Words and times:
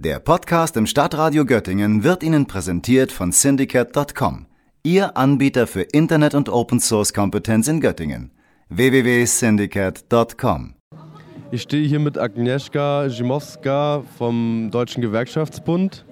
Der 0.00 0.20
Podcast 0.20 0.76
im 0.76 0.86
Stadtradio 0.86 1.44
Göttingen 1.44 2.04
wird 2.04 2.22
Ihnen 2.22 2.46
präsentiert 2.46 3.10
von 3.10 3.32
Syndicate.com, 3.32 4.46
Ihr 4.84 5.16
Anbieter 5.16 5.66
für 5.66 5.82
Internet- 5.82 6.36
und 6.36 6.48
Open-Source-Kompetenz 6.48 7.66
in 7.66 7.80
Göttingen. 7.80 8.30
www.syndicate.com 8.68 10.74
Ich 11.50 11.62
stehe 11.62 11.88
hier 11.88 11.98
mit 11.98 12.16
Agnieszka 12.16 13.08
Zimowska 13.10 14.04
vom 14.16 14.68
Deutschen 14.70 15.02
Gewerkschaftsbund. 15.02 16.04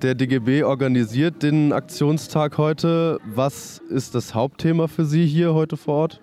Der 0.00 0.14
DGB 0.14 0.62
organisiert 0.62 1.42
den 1.42 1.72
Aktionstag 1.72 2.58
heute. 2.58 3.18
Was 3.24 3.78
ist 3.88 4.14
das 4.14 4.36
Hauptthema 4.36 4.86
für 4.86 5.04
Sie 5.04 5.26
hier 5.26 5.52
heute 5.52 5.76
vor 5.76 5.94
Ort? 5.94 6.21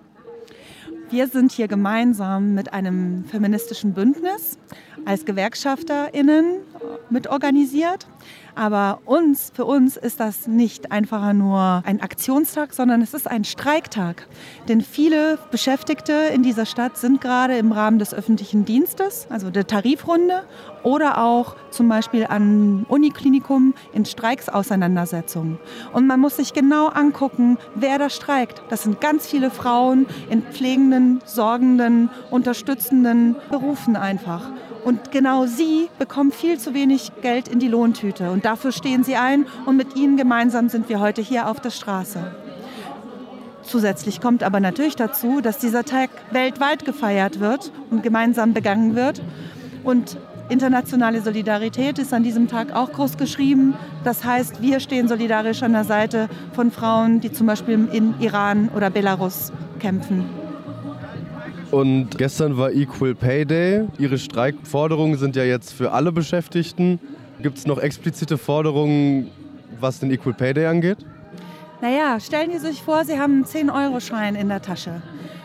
Wir 1.10 1.26
sind 1.26 1.50
hier 1.50 1.66
gemeinsam 1.66 2.54
mit 2.54 2.72
einem 2.72 3.24
feministischen 3.24 3.94
Bündnis 3.94 4.58
als 5.04 5.24
GewerkschafterInnen 5.24 6.60
mit 7.10 7.26
organisiert. 7.26 8.06
Aber 8.60 9.00
uns, 9.06 9.50
für 9.54 9.64
uns 9.64 9.96
ist 9.96 10.20
das 10.20 10.46
nicht 10.46 10.92
einfach 10.92 11.32
nur 11.32 11.82
ein 11.86 12.02
Aktionstag, 12.02 12.74
sondern 12.74 13.00
es 13.00 13.14
ist 13.14 13.26
ein 13.26 13.44
Streiktag. 13.44 14.26
Denn 14.68 14.82
viele 14.82 15.38
Beschäftigte 15.50 16.12
in 16.34 16.42
dieser 16.42 16.66
Stadt 16.66 16.98
sind 16.98 17.22
gerade 17.22 17.56
im 17.56 17.72
Rahmen 17.72 17.98
des 17.98 18.12
öffentlichen 18.12 18.66
Dienstes, 18.66 19.26
also 19.30 19.48
der 19.48 19.66
Tarifrunde, 19.66 20.42
oder 20.82 21.24
auch 21.24 21.56
zum 21.70 21.88
Beispiel 21.88 22.26
an 22.26 22.84
Uniklinikum 22.86 23.72
in 23.94 24.04
Streiksauseinandersetzungen. 24.04 25.58
Und 25.94 26.06
man 26.06 26.20
muss 26.20 26.36
sich 26.36 26.52
genau 26.52 26.88
angucken, 26.88 27.56
wer 27.74 27.98
da 27.98 28.10
streikt. 28.10 28.62
Das 28.68 28.82
sind 28.82 29.00
ganz 29.00 29.26
viele 29.26 29.50
Frauen 29.50 30.04
in 30.28 30.42
pflegenden, 30.42 31.20
sorgenden, 31.24 32.10
unterstützenden 32.30 33.36
Berufen 33.48 33.96
einfach. 33.96 34.50
Und 34.84 35.12
genau 35.12 35.46
sie 35.46 35.88
bekommen 35.98 36.32
viel 36.32 36.58
zu 36.58 36.74
wenig 36.74 37.12
Geld 37.22 37.48
in 37.48 37.58
die 37.58 37.68
Lohntüte. 37.68 38.30
Und 38.30 38.44
dafür 38.44 38.72
stehen 38.72 39.04
sie 39.04 39.16
ein. 39.16 39.46
Und 39.66 39.76
mit 39.76 39.96
ihnen 39.96 40.16
gemeinsam 40.16 40.68
sind 40.68 40.88
wir 40.88 41.00
heute 41.00 41.20
hier 41.22 41.48
auf 41.48 41.60
der 41.60 41.70
Straße. 41.70 42.18
Zusätzlich 43.62 44.20
kommt 44.20 44.42
aber 44.42 44.58
natürlich 44.58 44.96
dazu, 44.96 45.40
dass 45.40 45.58
dieser 45.58 45.84
Tag 45.84 46.10
weltweit 46.30 46.84
gefeiert 46.84 47.40
wird 47.40 47.72
und 47.90 48.02
gemeinsam 48.02 48.52
begangen 48.52 48.96
wird. 48.96 49.22
Und 49.84 50.16
internationale 50.48 51.20
Solidarität 51.20 51.98
ist 51.98 52.12
an 52.12 52.22
diesem 52.22 52.48
Tag 52.48 52.74
auch 52.74 52.90
groß 52.90 53.16
geschrieben. 53.16 53.74
Das 54.02 54.24
heißt, 54.24 54.62
wir 54.62 54.80
stehen 54.80 55.08
solidarisch 55.08 55.62
an 55.62 55.72
der 55.72 55.84
Seite 55.84 56.28
von 56.52 56.70
Frauen, 56.70 57.20
die 57.20 57.32
zum 57.32 57.46
Beispiel 57.46 57.88
in 57.92 58.14
Iran 58.20 58.70
oder 58.74 58.90
Belarus 58.90 59.52
kämpfen. 59.78 60.39
Und 61.70 62.18
gestern 62.18 62.56
war 62.56 62.72
Equal 62.72 63.14
Pay 63.14 63.44
Day. 63.44 63.86
Ihre 63.98 64.18
Streikforderungen 64.18 65.16
sind 65.18 65.36
ja 65.36 65.44
jetzt 65.44 65.72
für 65.72 65.92
alle 65.92 66.10
Beschäftigten. 66.10 66.98
Gibt 67.42 67.58
es 67.58 67.66
noch 67.66 67.78
explizite 67.78 68.38
Forderungen, 68.38 69.30
was 69.78 70.00
den 70.00 70.10
Equal 70.10 70.34
Pay 70.34 70.54
Day 70.54 70.66
angeht? 70.66 70.98
Naja, 71.80 72.18
stellen 72.18 72.50
Sie 72.50 72.58
sich 72.58 72.82
vor, 72.82 73.04
Sie 73.04 73.18
haben 73.18 73.32
einen 73.32 73.44
10-Euro-Schein 73.44 74.34
in 74.34 74.48
der 74.48 74.60
Tasche. 74.60 75.00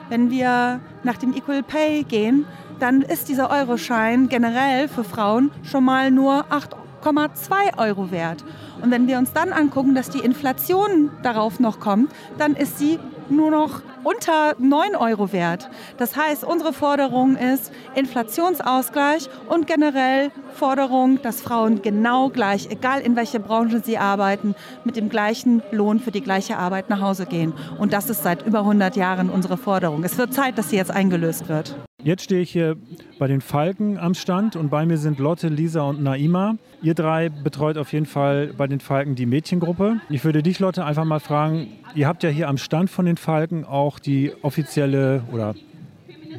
Wenn 0.09 0.29
wir 0.31 0.81
nach 1.03 1.17
dem 1.17 1.33
Equal 1.33 1.63
Pay 1.63 2.03
gehen, 2.03 2.45
dann 2.79 3.01
ist 3.01 3.29
dieser 3.29 3.49
Euroschein 3.49 4.27
generell 4.27 4.87
für 4.87 5.03
Frauen 5.03 5.51
schon 5.63 5.85
mal 5.85 6.11
nur 6.11 6.45
8,2 6.47 6.51
Euro 6.51 6.84
wert. 7.05 8.43
Und 8.81 8.91
wenn 8.91 9.07
wir 9.07 9.17
uns 9.17 9.33
dann 9.33 9.53
angucken, 9.53 9.95
dass 9.95 10.09
die 10.09 10.19
Inflation 10.19 11.11
darauf 11.21 11.59
noch 11.59 11.79
kommt, 11.79 12.11
dann 12.37 12.55
ist 12.55 12.79
sie 12.79 12.99
nur 13.29 13.51
noch 13.51 13.81
unter 14.03 14.55
9 14.59 14.95
Euro 14.95 15.31
wert. 15.33 15.69
Das 15.97 16.15
heißt, 16.15 16.43
unsere 16.43 16.73
Forderung 16.73 17.35
ist 17.35 17.71
Inflationsausgleich 17.95 19.29
und 19.49 19.67
generell 19.67 20.31
Forderung, 20.53 21.21
dass 21.21 21.41
Frauen 21.41 21.81
genau 21.81 22.29
gleich, 22.29 22.69
egal 22.69 23.01
in 23.01 23.15
welcher 23.15 23.39
Branche 23.39 23.81
sie 23.83 23.97
arbeiten, 23.97 24.55
mit 24.83 24.95
dem 24.95 25.09
gleichen 25.09 25.63
Lohn 25.71 25.99
für 25.99 26.11
die 26.11 26.21
gleiche 26.21 26.57
Arbeit 26.57 26.89
nach 26.89 27.01
Hause 27.01 27.25
gehen. 27.25 27.53
Und 27.79 27.93
das 27.93 28.09
ist 28.09 28.23
seit 28.23 28.45
über 28.45 28.59
100 28.59 28.95
Jahren 28.95 29.29
unsere 29.29 29.57
Forderung. 29.57 30.03
Es 30.03 30.17
wird 30.17 30.33
Zeit, 30.33 30.57
dass 30.57 30.69
sie 30.69 30.75
jetzt 30.75 30.91
eingelöst 30.91 31.49
wird. 31.49 31.75
Jetzt 32.05 32.25
stehe 32.25 32.41
ich 32.41 32.51
hier 32.51 32.77
bei 33.17 33.25
den 33.25 33.41
Falken 33.41 33.97
am 33.97 34.13
Stand 34.13 34.55
und 34.55 34.69
bei 34.69 34.85
mir 34.85 34.99
sind 34.99 35.17
Lotte, 35.17 35.47
Lisa 35.47 35.81
und 35.81 36.03
Naima. 36.03 36.55
Ihr 36.83 36.93
drei 36.93 37.29
betreut 37.29 37.79
auf 37.79 37.93
jeden 37.93 38.05
Fall 38.05 38.53
bei 38.55 38.67
den 38.67 38.79
Falken 38.79 39.15
die 39.15 39.25
Mädchengruppe. 39.25 39.99
Ich 40.11 40.23
würde 40.23 40.43
dich, 40.43 40.59
Lotte, 40.59 40.85
einfach 40.85 41.03
mal 41.03 41.19
fragen, 41.19 41.65
ihr 41.95 42.07
habt 42.07 42.21
ja 42.21 42.29
hier 42.29 42.47
am 42.47 42.59
Stand 42.59 42.91
von 42.91 43.07
den 43.07 43.17
Falken 43.17 43.65
auch 43.65 43.97
die 43.97 44.31
offizielle 44.43 45.23
oder 45.31 45.55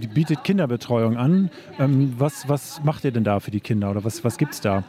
die 0.00 0.06
bietet 0.06 0.44
Kinderbetreuung 0.44 1.16
an. 1.16 1.50
Ähm, 1.80 2.14
was, 2.16 2.48
was 2.48 2.84
macht 2.84 3.04
ihr 3.04 3.10
denn 3.10 3.24
da 3.24 3.40
für 3.40 3.50
die 3.50 3.58
Kinder 3.58 3.90
oder 3.90 4.04
was, 4.04 4.22
was 4.22 4.38
gibt 4.38 4.52
es 4.52 4.60
da? 4.60 4.84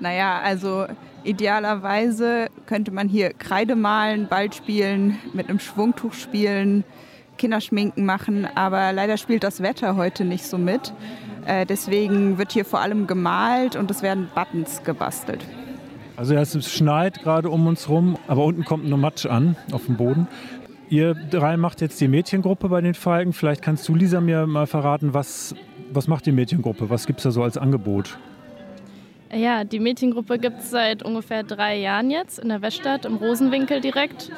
Naja, 0.00 0.40
also 0.42 0.86
idealerweise 1.22 2.48
könnte 2.66 2.90
man 2.90 3.08
hier 3.08 3.32
Kreide 3.34 3.76
malen, 3.76 4.26
Ball 4.26 4.52
spielen, 4.52 5.16
mit 5.32 5.48
einem 5.48 5.60
Schwungtuch 5.60 6.12
spielen, 6.12 6.82
Kinderschminken 7.36 8.04
machen, 8.04 8.46
aber 8.54 8.92
leider 8.92 9.16
spielt 9.16 9.44
das 9.44 9.62
Wetter 9.62 9.96
heute 9.96 10.24
nicht 10.24 10.44
so 10.44 10.58
mit. 10.58 10.92
Äh, 11.46 11.66
deswegen 11.66 12.38
wird 12.38 12.52
hier 12.52 12.64
vor 12.64 12.80
allem 12.80 13.06
gemalt 13.06 13.76
und 13.76 13.90
es 13.90 14.02
werden 14.02 14.28
Buttons 14.34 14.82
gebastelt. 14.82 15.44
Also 16.16 16.34
es 16.34 16.72
schneit 16.72 17.22
gerade 17.22 17.50
um 17.50 17.66
uns 17.66 17.88
rum, 17.88 18.18
aber 18.26 18.44
unten 18.44 18.64
kommt 18.64 18.88
nur 18.88 18.98
Matsch 18.98 19.26
an 19.26 19.56
auf 19.70 19.86
dem 19.86 19.96
Boden. 19.96 20.26
Ihr 20.88 21.14
drei 21.14 21.56
macht 21.56 21.80
jetzt 21.80 22.00
die 22.00 22.08
Mädchengruppe 22.08 22.68
bei 22.68 22.80
den 22.80 22.94
Falken. 22.94 23.32
Vielleicht 23.32 23.60
kannst 23.60 23.88
du, 23.88 23.94
Lisa, 23.94 24.20
mir 24.20 24.46
mal 24.46 24.66
verraten, 24.66 25.14
was, 25.14 25.54
was 25.92 26.08
macht 26.08 26.26
die 26.26 26.32
Mädchengruppe? 26.32 26.88
Was 26.90 27.06
gibt 27.06 27.18
es 27.18 27.24
da 27.24 27.30
so 27.32 27.42
als 27.42 27.58
Angebot? 27.58 28.18
Ja, 29.32 29.64
die 29.64 29.80
Mädchengruppe 29.80 30.38
gibt 30.38 30.60
es 30.60 30.70
seit 30.70 31.02
ungefähr 31.02 31.42
drei 31.42 31.78
Jahren 31.78 32.10
jetzt 32.10 32.38
in 32.38 32.48
der 32.48 32.62
Weststadt, 32.62 33.04
im 33.04 33.16
Rosenwinkel 33.16 33.80
direkt. 33.80 34.30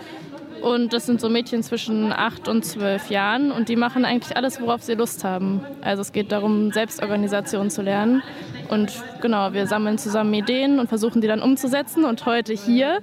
Und 0.62 0.92
das 0.92 1.06
sind 1.06 1.20
so 1.20 1.28
Mädchen 1.28 1.62
zwischen 1.62 2.12
acht 2.12 2.48
und 2.48 2.64
zwölf 2.64 3.10
Jahren 3.10 3.52
und 3.52 3.68
die 3.68 3.76
machen 3.76 4.04
eigentlich 4.04 4.36
alles, 4.36 4.60
worauf 4.60 4.82
sie 4.82 4.94
Lust 4.94 5.24
haben. 5.24 5.60
Also 5.82 6.02
es 6.02 6.12
geht 6.12 6.32
darum, 6.32 6.72
Selbstorganisation 6.72 7.70
zu 7.70 7.82
lernen. 7.82 8.22
Und 8.68 8.92
genau, 9.20 9.52
wir 9.52 9.66
sammeln 9.66 9.98
zusammen 9.98 10.34
Ideen 10.34 10.78
und 10.78 10.88
versuchen 10.88 11.20
die 11.20 11.28
dann 11.28 11.40
umzusetzen. 11.40 12.04
Und 12.04 12.26
heute 12.26 12.52
hier 12.52 13.00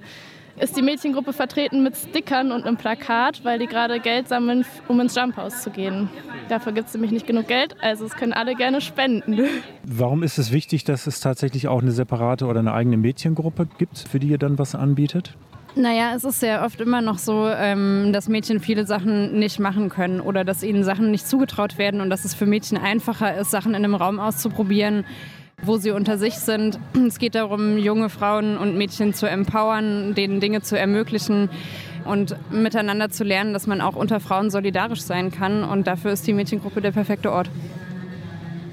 ist 0.58 0.78
die 0.78 0.82
Mädchengruppe 0.82 1.34
vertreten 1.34 1.84
mit 1.84 1.98
Stickern 1.98 2.52
und 2.52 2.66
einem 2.66 2.78
Plakat, 2.78 3.44
weil 3.44 3.60
die 3.60 3.66
gerade 3.66 4.00
Geld 4.00 4.28
sammeln, 4.28 4.66
um 4.88 5.00
ins 5.00 5.16
Jumphaus 5.16 5.62
zu 5.62 5.70
gehen. 5.70 6.10
Dafür 6.48 6.72
gibt 6.72 6.88
es 6.88 6.94
nämlich 6.94 7.12
nicht 7.12 7.28
genug 7.28 7.48
Geld, 7.48 7.76
also 7.82 8.06
es 8.06 8.16
können 8.16 8.34
alle 8.34 8.56
gerne 8.56 8.80
spenden. 8.82 9.38
Warum 9.84 10.24
ist 10.24 10.38
es 10.38 10.52
wichtig, 10.52 10.84
dass 10.84 11.08
es 11.08 11.20
tatsächlich 11.20 11.68
auch 11.68 11.82
eine 11.82 11.92
separate 11.92 12.46
oder 12.46 12.60
eine 12.60 12.74
eigene 12.74 12.98
Mädchengruppe 12.98 13.68
gibt, 13.78 13.98
für 13.98 14.20
die 14.20 14.28
ihr 14.28 14.38
dann 14.38 14.58
was 14.58 14.76
anbietet? 14.76 15.36
Naja, 15.78 16.14
es 16.16 16.24
ist 16.24 16.40
sehr 16.40 16.64
oft 16.64 16.80
immer 16.80 17.02
noch 17.02 17.18
so, 17.18 17.50
ähm, 17.50 18.12
dass 18.14 18.30
Mädchen 18.30 18.62
viele 18.62 18.86
Sachen 18.86 19.38
nicht 19.38 19.60
machen 19.60 19.90
können 19.90 20.22
oder 20.22 20.46
dass 20.46 20.64
ihnen 20.64 20.86
Sachen 20.86 21.12
nicht 21.12 21.28
zugetraut 21.28 21.78
werden 21.78 22.00
und 22.00 22.10
dass 22.10 22.24
es 22.24 22.34
für 22.34 22.46
Mädchen 22.46 22.78
einfacher 22.78 23.36
ist, 23.36 23.52
Sachen 23.52 23.74
in 23.74 23.84
einem 23.84 23.94
Raum 23.94 24.22
auszuprobieren, 24.22 25.04
wo 25.62 25.76
sie 25.76 25.92
unter 25.92 26.18
sich 26.18 26.36
sind. 26.36 26.80
Es 27.08 27.20
geht 27.20 27.36
darum, 27.36 27.78
junge 27.78 28.08
Frauen 28.08 28.58
und 28.58 28.78
Mädchen 28.78 29.14
zu 29.14 29.30
empowern, 29.30 30.16
denen 30.16 30.40
Dinge 30.40 30.62
zu 30.62 30.80
ermöglichen 30.80 31.50
und 32.06 32.38
miteinander 32.52 33.10
zu 33.10 33.26
lernen, 33.26 33.52
dass 33.52 33.68
man 33.68 33.82
auch 33.82 33.98
unter 33.98 34.22
Frauen 34.22 34.50
solidarisch 34.50 35.02
sein 35.02 35.30
kann. 35.30 35.66
Und 35.66 35.88
dafür 35.88 36.12
ist 36.12 36.26
die 36.26 36.34
Mädchengruppe 36.34 36.80
der 36.80 36.92
perfekte 36.92 37.34
Ort. 37.34 37.50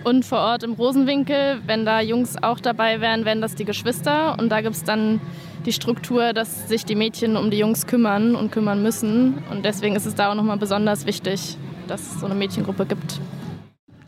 Und 0.05 0.25
vor 0.25 0.39
Ort 0.39 0.63
im 0.63 0.75
Rosenwinkel, 0.75 1.63
wenn 1.67 1.85
da 1.85 2.01
Jungs 2.01 2.41
auch 2.41 2.61
dabei 2.61 3.01
wären, 3.01 3.25
wären 3.25 3.41
das 3.41 3.57
die 3.57 3.65
Geschwister. 3.65 4.37
Und 4.39 4.51
da 4.51 4.61
gibt 4.61 4.77
es 4.77 4.85
dann 4.85 5.21
die 5.65 5.73
Struktur, 5.73 6.33
dass 6.33 6.69
sich 6.69 6.85
die 6.85 6.95
Mädchen 6.95 7.37
um 7.37 7.51
die 7.51 7.59
Jungs 7.59 7.87
kümmern 7.87 8.35
und 8.35 8.51
kümmern 8.53 8.83
müssen. 8.83 9.43
Und 9.51 9.65
deswegen 9.65 9.97
ist 9.97 10.07
es 10.07 10.15
da 10.15 10.31
auch 10.31 10.35
nochmal 10.35 10.57
besonders 10.57 11.07
wichtig, 11.07 11.57
dass 11.89 12.01
es 12.01 12.21
so 12.21 12.27
eine 12.27 12.35
Mädchengruppe 12.35 12.87
gibt. 12.87 13.21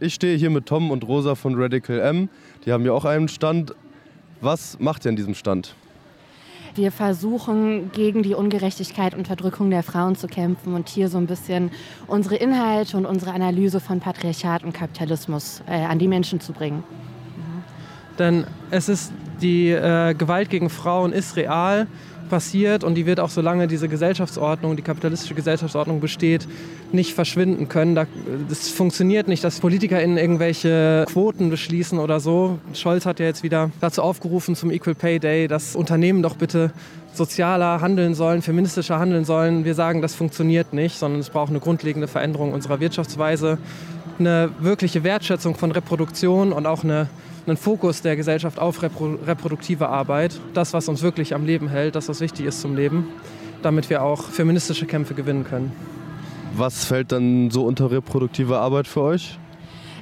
Ich 0.00 0.14
stehe 0.14 0.36
hier 0.36 0.50
mit 0.50 0.66
Tom 0.66 0.90
und 0.90 1.06
Rosa 1.06 1.34
von 1.34 1.54
Radical 1.56 2.00
M. 2.00 2.28
Die 2.64 2.72
haben 2.72 2.84
ja 2.84 2.92
auch 2.92 3.04
einen 3.04 3.28
Stand. 3.28 3.74
Was 4.40 4.78
macht 4.80 5.04
ihr 5.06 5.10
an 5.10 5.16
diesem 5.16 5.34
Stand? 5.34 5.74
Wir 6.74 6.90
versuchen 6.90 7.92
gegen 7.92 8.24
die 8.24 8.34
Ungerechtigkeit 8.34 9.14
und 9.14 9.20
Unterdrückung 9.20 9.70
der 9.70 9.84
Frauen 9.84 10.16
zu 10.16 10.26
kämpfen 10.26 10.74
und 10.74 10.88
hier 10.88 11.08
so 11.08 11.18
ein 11.18 11.26
bisschen 11.26 11.70
unsere 12.08 12.34
Inhalte 12.34 12.96
und 12.96 13.06
unsere 13.06 13.32
Analyse 13.32 13.78
von 13.78 14.00
Patriarchat 14.00 14.64
und 14.64 14.72
Kapitalismus 14.72 15.62
äh, 15.68 15.84
an 15.84 16.00
die 16.00 16.08
Menschen 16.08 16.40
zu 16.40 16.52
bringen. 16.52 16.82
Denn 18.18 18.44
es 18.70 18.88
ist 18.88 19.12
die 19.40 19.70
äh, 19.70 20.14
Gewalt 20.14 20.50
gegen 20.50 20.70
Frauen 20.70 21.12
ist 21.12 21.36
real 21.36 21.86
passiert 22.28 22.84
und 22.84 22.94
die 22.94 23.06
wird 23.06 23.20
auch 23.20 23.28
solange 23.28 23.68
diese 23.68 23.88
Gesellschaftsordnung, 23.88 24.76
die 24.76 24.82
kapitalistische 24.82 25.34
Gesellschaftsordnung 25.34 26.00
besteht, 26.00 26.48
nicht 26.92 27.14
verschwinden 27.14 27.68
können. 27.68 27.94
Das 28.48 28.68
funktioniert 28.68 29.28
nicht, 29.28 29.44
dass 29.44 29.60
PolitikerInnen 29.60 30.16
irgendwelche 30.16 31.04
Quoten 31.08 31.50
beschließen 31.50 31.98
oder 31.98 32.20
so. 32.20 32.58
Scholz 32.72 33.06
hat 33.06 33.20
ja 33.20 33.26
jetzt 33.26 33.42
wieder 33.42 33.70
dazu 33.80 34.02
aufgerufen 34.02 34.54
zum 34.54 34.70
Equal 34.70 34.94
Pay 34.94 35.18
Day, 35.20 35.48
dass 35.48 35.76
Unternehmen 35.76 36.22
doch 36.22 36.36
bitte 36.36 36.72
sozialer 37.12 37.80
handeln 37.80 38.14
sollen, 38.14 38.42
feministischer 38.42 38.98
handeln 38.98 39.24
sollen. 39.24 39.64
Wir 39.64 39.74
sagen, 39.74 40.02
das 40.02 40.14
funktioniert 40.14 40.72
nicht, 40.72 40.98
sondern 40.98 41.20
es 41.20 41.30
braucht 41.30 41.50
eine 41.50 41.60
grundlegende 41.60 42.08
Veränderung 42.08 42.52
unserer 42.52 42.80
Wirtschaftsweise, 42.80 43.58
eine 44.18 44.50
wirkliche 44.58 45.04
Wertschätzung 45.04 45.54
von 45.54 45.70
Reproduktion 45.70 46.52
und 46.52 46.66
auch 46.66 46.82
eine 46.84 47.08
einen 47.46 47.56
Fokus 47.56 48.02
der 48.02 48.16
Gesellschaft 48.16 48.58
auf 48.58 48.82
reproduktive 48.82 49.88
Arbeit, 49.88 50.40
das, 50.54 50.72
was 50.72 50.88
uns 50.88 51.02
wirklich 51.02 51.34
am 51.34 51.44
Leben 51.44 51.68
hält, 51.68 51.94
das, 51.94 52.08
was 52.08 52.20
wichtig 52.20 52.46
ist 52.46 52.60
zum 52.60 52.74
Leben, 52.74 53.08
damit 53.62 53.90
wir 53.90 54.02
auch 54.02 54.22
feministische 54.22 54.86
Kämpfe 54.86 55.14
gewinnen 55.14 55.44
können. 55.44 55.72
Was 56.56 56.84
fällt 56.84 57.12
dann 57.12 57.50
so 57.50 57.64
unter 57.64 57.90
reproduktive 57.90 58.58
Arbeit 58.58 58.86
für 58.86 59.02
euch? 59.02 59.38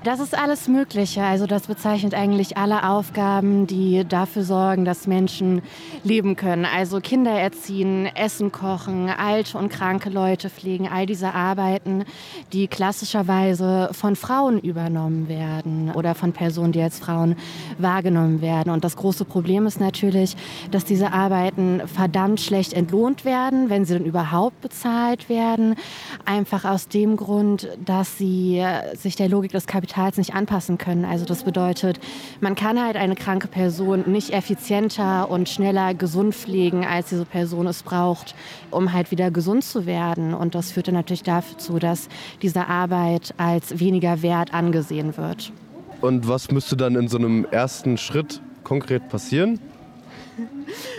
Das 0.04 0.18
ist 0.18 0.36
alles 0.36 0.66
Mögliche. 0.66 1.22
Also 1.22 1.46
das 1.46 1.68
bezeichnet 1.68 2.12
eigentlich 2.12 2.56
alle 2.56 2.88
Aufgaben, 2.88 3.68
die 3.68 4.04
dafür 4.04 4.42
sorgen, 4.42 4.84
dass 4.84 5.06
Menschen 5.06 5.62
leben 6.02 6.34
können. 6.34 6.64
Also 6.64 6.98
Kinder 6.98 7.30
erziehen, 7.30 8.06
Essen 8.16 8.50
kochen, 8.50 9.08
alte 9.08 9.56
und 9.56 9.68
kranke 9.68 10.10
Leute 10.10 10.50
pflegen, 10.50 10.88
all 10.88 11.06
diese 11.06 11.34
Arbeiten, 11.34 12.04
die 12.52 12.66
klassischerweise 12.66 13.90
von 13.92 14.16
Frauen 14.16 14.58
übernommen 14.58 15.28
werden 15.28 15.92
oder 15.94 16.16
von 16.16 16.32
Personen, 16.32 16.72
die 16.72 16.82
als 16.82 16.98
Frauen 16.98 17.36
wahrgenommen 17.78 18.40
werden. 18.40 18.72
Und 18.72 18.82
das 18.82 18.96
große 18.96 19.24
Problem 19.24 19.66
ist 19.66 19.78
natürlich, 19.78 20.34
dass 20.72 20.84
diese 20.84 21.12
Arbeiten 21.12 21.80
verdammt 21.86 22.40
schlecht 22.40 22.72
entlohnt 22.72 23.24
werden, 23.24 23.70
wenn 23.70 23.84
sie 23.84 23.94
denn 23.94 24.06
überhaupt 24.06 24.62
bezahlt 24.62 25.28
werden. 25.28 25.76
Einfach 26.24 26.64
aus 26.64 26.88
dem 26.88 27.16
Grund, 27.16 27.68
dass 27.84 28.18
sie 28.18 28.64
sich 28.96 29.14
der 29.14 29.28
Logik 29.28 29.52
des 29.52 29.68
Kapitals 29.68 29.91
Kapitals 29.92 30.16
nicht 30.16 30.34
anpassen 30.34 30.78
können. 30.78 31.04
Also 31.04 31.24
das 31.26 31.44
bedeutet, 31.44 32.00
man 32.40 32.54
kann 32.54 32.82
halt 32.82 32.96
eine 32.96 33.14
kranke 33.14 33.46
Person 33.46 34.04
nicht 34.06 34.30
effizienter 34.30 35.30
und 35.30 35.48
schneller 35.48 35.92
gesund 35.92 36.34
pflegen, 36.34 36.86
als 36.86 37.10
diese 37.10 37.26
Person 37.26 37.66
es 37.66 37.82
braucht, 37.82 38.34
um 38.70 38.92
halt 38.92 39.10
wieder 39.10 39.30
gesund 39.30 39.64
zu 39.64 39.84
werden. 39.84 40.32
Und 40.32 40.54
das 40.54 40.72
führt 40.72 40.88
dann 40.88 40.94
natürlich 40.94 41.22
dazu, 41.22 41.78
dass 41.78 42.08
diese 42.40 42.68
Arbeit 42.68 43.34
als 43.36 43.78
weniger 43.80 44.22
wert 44.22 44.54
angesehen 44.54 45.16
wird. 45.18 45.52
Und 46.00 46.26
was 46.26 46.50
müsste 46.50 46.76
dann 46.76 46.96
in 46.96 47.08
so 47.08 47.18
einem 47.18 47.44
ersten 47.50 47.98
Schritt 47.98 48.40
konkret 48.64 49.08
passieren? 49.08 49.60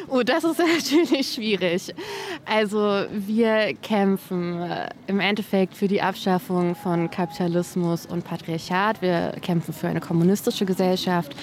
Oh, 0.07 0.21
das 0.23 0.43
ist 0.43 0.59
natürlich 0.93 1.33
schwierig. 1.33 1.93
Also 2.45 3.05
wir 3.11 3.73
kämpfen 3.81 4.61
äh, 4.61 4.89
im 5.07 5.19
Endeffekt 5.19 5.75
für 5.75 5.87
die 5.87 6.01
Abschaffung 6.01 6.75
von 6.75 7.09
Kapitalismus 7.09 8.05
und 8.05 8.23
Patriarchat. 8.23 9.01
Wir 9.01 9.33
kämpfen 9.41 9.73
für 9.73 9.87
eine 9.87 10.01
kommunistische 10.01 10.65
Gesellschaft 10.65 11.35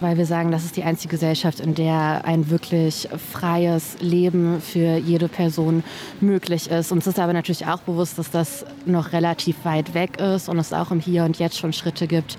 weil 0.00 0.18
wir 0.18 0.26
sagen, 0.26 0.50
das 0.50 0.64
ist 0.64 0.76
die 0.76 0.82
einzige 0.82 1.12
Gesellschaft, 1.12 1.60
in 1.60 1.74
der 1.74 2.22
ein 2.24 2.50
wirklich 2.50 3.08
freies 3.32 3.96
Leben 4.00 4.60
für 4.60 4.96
jede 4.98 5.28
Person 5.28 5.82
möglich 6.20 6.70
ist. 6.70 6.92
Uns 6.92 7.06
ist 7.06 7.18
aber 7.18 7.32
natürlich 7.32 7.66
auch 7.66 7.80
bewusst, 7.80 8.18
dass 8.18 8.30
das 8.30 8.64
noch 8.84 9.12
relativ 9.12 9.64
weit 9.64 9.94
weg 9.94 10.20
ist 10.20 10.48
und 10.48 10.58
es 10.58 10.72
auch 10.72 10.90
im 10.90 11.00
Hier 11.00 11.24
und 11.24 11.38
Jetzt 11.38 11.58
schon 11.58 11.72
Schritte 11.72 12.06
gibt, 12.06 12.36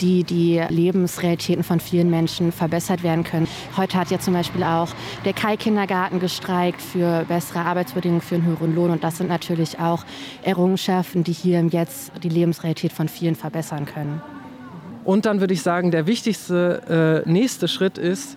die 0.00 0.24
die 0.24 0.62
Lebensrealitäten 0.68 1.64
von 1.64 1.80
vielen 1.80 2.10
Menschen 2.10 2.52
verbessert 2.52 3.02
werden 3.02 3.24
können. 3.24 3.48
Heute 3.78 3.96
hat 3.96 4.10
ja 4.10 4.18
zum 4.18 4.34
Beispiel 4.34 4.64
auch 4.64 4.88
der 5.24 5.32
Kai-Kindergarten 5.32 6.18
gestreikt 6.18 6.82
für 6.82 7.24
bessere 7.28 7.60
Arbeitsbedingungen 7.60 8.20
für 8.20 8.34
einen 8.34 8.46
höheren 8.46 8.74
Lohn 8.74 8.90
und 8.90 9.04
das 9.04 9.18
sind 9.18 9.28
natürlich 9.28 9.78
auch 9.78 10.04
Errungenschaften, 10.42 11.22
die 11.22 11.30
hier 11.30 11.60
im 11.60 11.68
Jetzt 11.68 12.10
die 12.24 12.28
Lebensrealität 12.28 12.92
von 12.92 13.08
vielen 13.08 13.36
verbessern 13.36 13.86
können. 13.86 14.20
Und 15.04 15.26
dann 15.26 15.38
würde 15.38 15.54
ich 15.54 15.62
sagen, 15.62 15.92
der 15.92 16.08
wichtigste 16.08 17.22
äh, 17.24 17.30
nächste 17.30 17.68
Schritt 17.68 17.98
ist, 17.98 18.36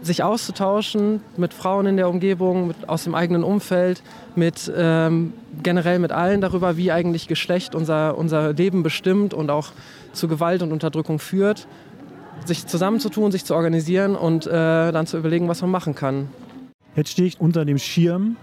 sich 0.00 0.22
auszutauschen 0.22 1.20
mit 1.36 1.52
Frauen 1.52 1.84
in 1.84 1.98
der 1.98 2.08
Umgebung, 2.08 2.68
mit, 2.68 2.88
aus 2.88 3.04
dem 3.04 3.14
eigenen 3.14 3.44
Umfeld, 3.44 4.02
mit 4.34 4.72
ähm, 4.74 5.34
generell 5.62 5.98
mit 5.98 6.10
allen 6.10 6.40
darüber, 6.40 6.78
wie 6.78 6.90
eigentlich 6.90 7.28
Geschlecht 7.28 7.74
unser, 7.74 8.16
unser 8.16 8.54
Leben 8.54 8.82
bestimmt 8.82 9.34
und 9.34 9.50
auch 9.50 9.72
zu 10.14 10.26
Gewalt 10.26 10.62
und 10.62 10.72
Unterdrückung 10.72 11.18
führt. 11.18 11.66
Sich 12.44 12.66
zusammenzutun, 12.66 13.32
sich 13.32 13.44
zu 13.44 13.54
organisieren 13.54 14.16
und 14.16 14.46
äh, 14.46 14.50
dann 14.92 15.06
zu 15.06 15.16
überlegen, 15.18 15.48
was 15.48 15.62
man 15.62 15.70
machen 15.70 15.94
kann. 15.94 16.28
Jetzt 16.96 17.10
stehe 17.10 17.26
ich 17.26 17.40
unter 17.40 17.64
dem 17.64 17.78
Schirm 17.78 18.36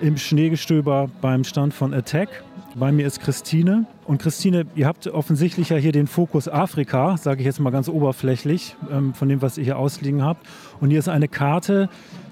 im 0.00 0.16
Schneegestöber 0.16 1.10
beim 1.20 1.44
Stand 1.44 1.74
von 1.74 1.92
Attack. 1.92 2.28
Bei 2.74 2.92
mir 2.92 3.06
ist 3.06 3.20
Christine. 3.20 3.86
Und 4.06 4.22
Christine, 4.22 4.66
ihr 4.74 4.86
habt 4.86 5.06
offensichtlich 5.08 5.70
ja 5.70 5.76
hier 5.76 5.92
den 5.92 6.06
Fokus 6.06 6.48
Afrika, 6.48 7.16
sage 7.16 7.40
ich 7.40 7.46
jetzt 7.46 7.60
mal 7.60 7.70
ganz 7.70 7.88
oberflächlich, 7.88 8.76
ähm, 8.90 9.14
von 9.14 9.28
dem, 9.28 9.42
was 9.42 9.58
ihr 9.58 9.64
hier 9.64 9.78
ausliegen 9.78 10.22
habt. 10.22 10.46
Und 10.80 10.90
hier 10.90 10.98
ist 10.98 11.08
eine 11.08 11.28
Karte 11.28 11.88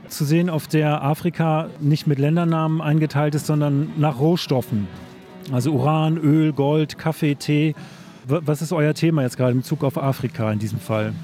zu 0.08 0.24
sehen, 0.24 0.48
auf 0.48 0.66
der 0.66 1.02
Afrika 1.02 1.68
nicht 1.80 2.06
mit 2.06 2.18
Ländernamen 2.18 2.80
eingeteilt 2.80 3.34
ist, 3.34 3.46
sondern 3.46 3.92
nach 3.96 4.18
Rohstoffen. 4.20 4.88
Also 5.52 5.72
Uran, 5.72 6.16
Öl, 6.16 6.52
Gold, 6.52 6.98
Kaffee, 6.98 7.34
Tee. 7.34 7.74
Was 8.30 8.60
ist 8.60 8.72
euer 8.72 8.92
Thema 8.92 9.22
jetzt 9.22 9.38
gerade 9.38 9.52
im 9.52 9.60
Bezug 9.60 9.82
auf 9.82 9.96
Afrika 9.96 10.52
in 10.52 10.58
diesem 10.58 10.78
Fall? 10.78 11.14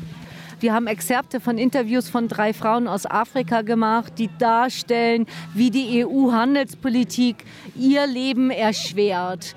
Wir 0.60 0.72
haben 0.72 0.86
Exzerpte 0.86 1.38
von 1.38 1.58
Interviews 1.58 2.08
von 2.08 2.28
drei 2.28 2.54
Frauen 2.54 2.88
aus 2.88 3.04
Afrika 3.04 3.60
gemacht, 3.60 4.14
die 4.16 4.30
darstellen, 4.38 5.26
wie 5.52 5.70
die 5.70 6.06
EU-Handelspolitik 6.06 7.44
ihr 7.76 8.06
Leben 8.06 8.50
erschwert 8.50 9.54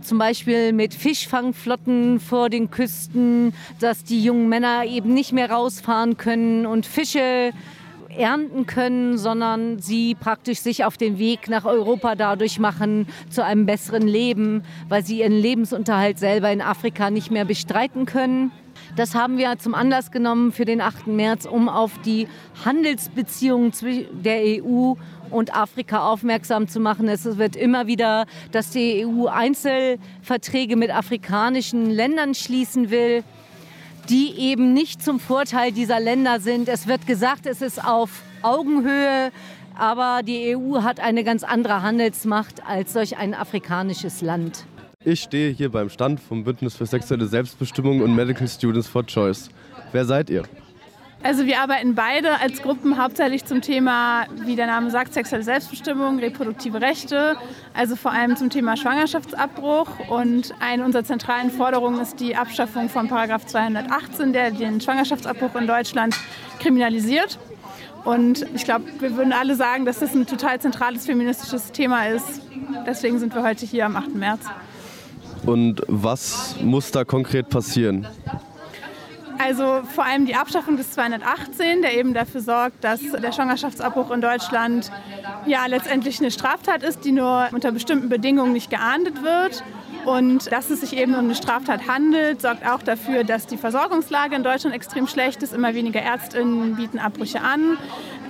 zum 0.00 0.16
Beispiel 0.16 0.72
mit 0.72 0.94
Fischfangflotten 0.94 2.18
vor 2.20 2.48
den 2.48 2.70
Küsten, 2.70 3.52
dass 3.78 4.04
die 4.04 4.22
jungen 4.22 4.48
Männer 4.48 4.84
eben 4.86 5.12
nicht 5.12 5.32
mehr 5.32 5.50
rausfahren 5.50 6.16
können 6.16 6.64
und 6.64 6.86
Fische 6.86 7.52
ernten 8.18 8.66
können, 8.66 9.16
sondern 9.16 9.78
sie 9.78 10.14
praktisch 10.14 10.58
sich 10.58 10.84
auf 10.84 10.96
den 10.96 11.18
Weg 11.18 11.48
nach 11.48 11.64
Europa 11.64 12.14
dadurch 12.14 12.58
machen 12.58 13.06
zu 13.30 13.44
einem 13.44 13.66
besseren 13.66 14.06
Leben, 14.06 14.62
weil 14.88 15.04
sie 15.04 15.20
ihren 15.20 15.32
Lebensunterhalt 15.32 16.18
selber 16.18 16.50
in 16.50 16.60
Afrika 16.60 17.10
nicht 17.10 17.30
mehr 17.30 17.44
bestreiten 17.44 18.06
können. 18.06 18.50
Das 18.96 19.14
haben 19.14 19.38
wir 19.38 19.58
zum 19.58 19.74
Anlass 19.74 20.10
genommen 20.10 20.52
für 20.52 20.64
den 20.64 20.80
8. 20.80 21.08
März, 21.08 21.46
um 21.46 21.68
auf 21.68 21.92
die 22.04 22.26
Handelsbeziehungen 22.64 23.72
der 24.12 24.64
EU 24.64 24.94
und 25.30 25.54
Afrika 25.54 26.06
aufmerksam 26.08 26.68
zu 26.68 26.80
machen. 26.80 27.08
Es 27.08 27.24
wird 27.38 27.54
immer 27.54 27.86
wieder, 27.86 28.26
dass 28.50 28.70
die 28.70 29.04
EU 29.06 29.26
Einzelverträge 29.26 30.76
mit 30.76 30.90
afrikanischen 30.90 31.90
Ländern 31.90 32.34
schließen 32.34 32.90
will, 32.90 33.24
die 34.08 34.34
eben 34.38 34.72
nicht 34.72 35.02
zum 35.02 35.20
Vorteil 35.20 35.72
dieser 35.72 36.00
Länder 36.00 36.40
sind. 36.40 36.68
Es 36.68 36.86
wird 36.86 37.06
gesagt, 37.06 37.46
es 37.46 37.62
ist 37.62 37.84
auf 37.84 38.22
Augenhöhe, 38.42 39.30
aber 39.76 40.22
die 40.24 40.56
EU 40.56 40.82
hat 40.82 41.00
eine 41.00 41.24
ganz 41.24 41.44
andere 41.44 41.82
Handelsmacht 41.82 42.66
als 42.66 42.92
solch 42.92 43.16
ein 43.16 43.34
afrikanisches 43.34 44.20
Land. 44.22 44.64
Ich 45.04 45.20
stehe 45.20 45.50
hier 45.50 45.70
beim 45.70 45.88
Stand 45.88 46.20
vom 46.20 46.44
Bündnis 46.44 46.74
für 46.74 46.86
sexuelle 46.86 47.26
Selbstbestimmung 47.26 48.00
und 48.00 48.14
Medical 48.14 48.48
Students 48.48 48.88
for 48.88 49.06
Choice. 49.06 49.48
Wer 49.92 50.04
seid 50.04 50.28
ihr? 50.30 50.42
Also 51.20 51.46
wir 51.46 51.60
arbeiten 51.60 51.96
beide 51.96 52.40
als 52.40 52.62
Gruppen 52.62 52.96
hauptsächlich 53.02 53.44
zum 53.44 53.60
Thema, 53.60 54.26
wie 54.44 54.54
der 54.54 54.68
Name 54.68 54.90
sagt, 54.90 55.14
sexuelle 55.14 55.42
Selbstbestimmung, 55.42 56.20
reproduktive 56.20 56.80
Rechte, 56.80 57.36
also 57.74 57.96
vor 57.96 58.12
allem 58.12 58.36
zum 58.36 58.50
Thema 58.50 58.76
Schwangerschaftsabbruch. 58.76 59.88
Und 60.08 60.54
eine 60.60 60.84
unserer 60.84 61.02
zentralen 61.02 61.50
Forderungen 61.50 62.00
ist 62.00 62.20
die 62.20 62.36
Abschaffung 62.36 62.88
von 62.88 63.08
Paragraph 63.08 63.46
218, 63.46 64.32
der 64.32 64.52
den 64.52 64.80
Schwangerschaftsabbruch 64.80 65.56
in 65.56 65.66
Deutschland 65.66 66.14
kriminalisiert. 66.60 67.38
Und 68.04 68.46
ich 68.54 68.64
glaube, 68.64 68.84
wir 69.00 69.16
würden 69.16 69.32
alle 69.32 69.56
sagen, 69.56 69.84
dass 69.84 69.98
das 69.98 70.14
ein 70.14 70.24
total 70.24 70.60
zentrales 70.60 71.04
feministisches 71.04 71.72
Thema 71.72 72.06
ist. 72.06 72.42
Deswegen 72.86 73.18
sind 73.18 73.34
wir 73.34 73.42
heute 73.42 73.66
hier 73.66 73.86
am 73.86 73.96
8. 73.96 74.14
März. 74.14 74.42
Und 75.44 75.82
was 75.88 76.56
muss 76.62 76.92
da 76.92 77.04
konkret 77.04 77.48
passieren? 77.48 78.06
Also 79.38 79.82
vor 79.94 80.04
allem 80.04 80.26
die 80.26 80.34
Abschaffung 80.34 80.76
des 80.76 80.92
218, 80.92 81.82
der 81.82 81.96
eben 81.96 82.12
dafür 82.12 82.40
sorgt, 82.40 82.82
dass 82.82 83.00
der 83.00 83.32
Schwangerschaftsabbruch 83.32 84.10
in 84.10 84.20
Deutschland 84.20 84.90
ja 85.46 85.66
letztendlich 85.66 86.18
eine 86.18 86.30
Straftat 86.30 86.82
ist, 86.82 87.04
die 87.04 87.12
nur 87.12 87.48
unter 87.52 87.70
bestimmten 87.70 88.08
Bedingungen 88.08 88.52
nicht 88.52 88.70
geahndet 88.70 89.22
wird. 89.22 89.62
Und 90.08 90.50
dass 90.50 90.70
es 90.70 90.80
sich 90.80 90.96
eben 90.96 91.12
um 91.12 91.20
eine 91.20 91.34
Straftat 91.34 91.86
handelt, 91.86 92.40
sorgt 92.40 92.66
auch 92.66 92.82
dafür, 92.82 93.24
dass 93.24 93.46
die 93.46 93.58
Versorgungslage 93.58 94.34
in 94.34 94.42
Deutschland 94.42 94.74
extrem 94.74 95.06
schlecht 95.06 95.42
ist. 95.42 95.52
Immer 95.52 95.74
weniger 95.74 96.00
Ärztinnen 96.00 96.76
bieten 96.76 96.98
Abbrüche 96.98 97.42
an. 97.42 97.76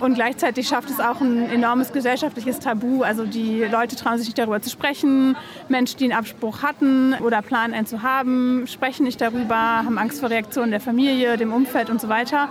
Und 0.00 0.14
gleichzeitig 0.14 0.66
schafft 0.66 0.90
es 0.90 0.98
auch 0.98 1.20
ein 1.20 1.48
enormes 1.48 1.92
gesellschaftliches 1.92 2.58
Tabu. 2.58 3.04
Also 3.04 3.26
die 3.26 3.62
Leute 3.62 3.94
trauen 3.94 4.18
sich 4.18 4.26
nicht 4.26 4.38
darüber 4.38 4.60
zu 4.60 4.70
sprechen. 4.70 5.36
Menschen, 5.68 5.98
die 5.98 6.04
einen 6.04 6.14
Abspruch 6.14 6.64
hatten 6.64 7.14
oder 7.14 7.42
planen, 7.42 7.74
einen 7.74 7.86
zu 7.86 8.02
haben, 8.02 8.66
sprechen 8.66 9.04
nicht 9.04 9.20
darüber, 9.20 9.54
haben 9.54 9.98
Angst 9.98 10.18
vor 10.18 10.30
Reaktionen 10.30 10.72
der 10.72 10.80
Familie, 10.80 11.36
dem 11.36 11.52
Umfeld 11.52 11.90
und 11.90 12.00
so 12.00 12.08
weiter. 12.08 12.48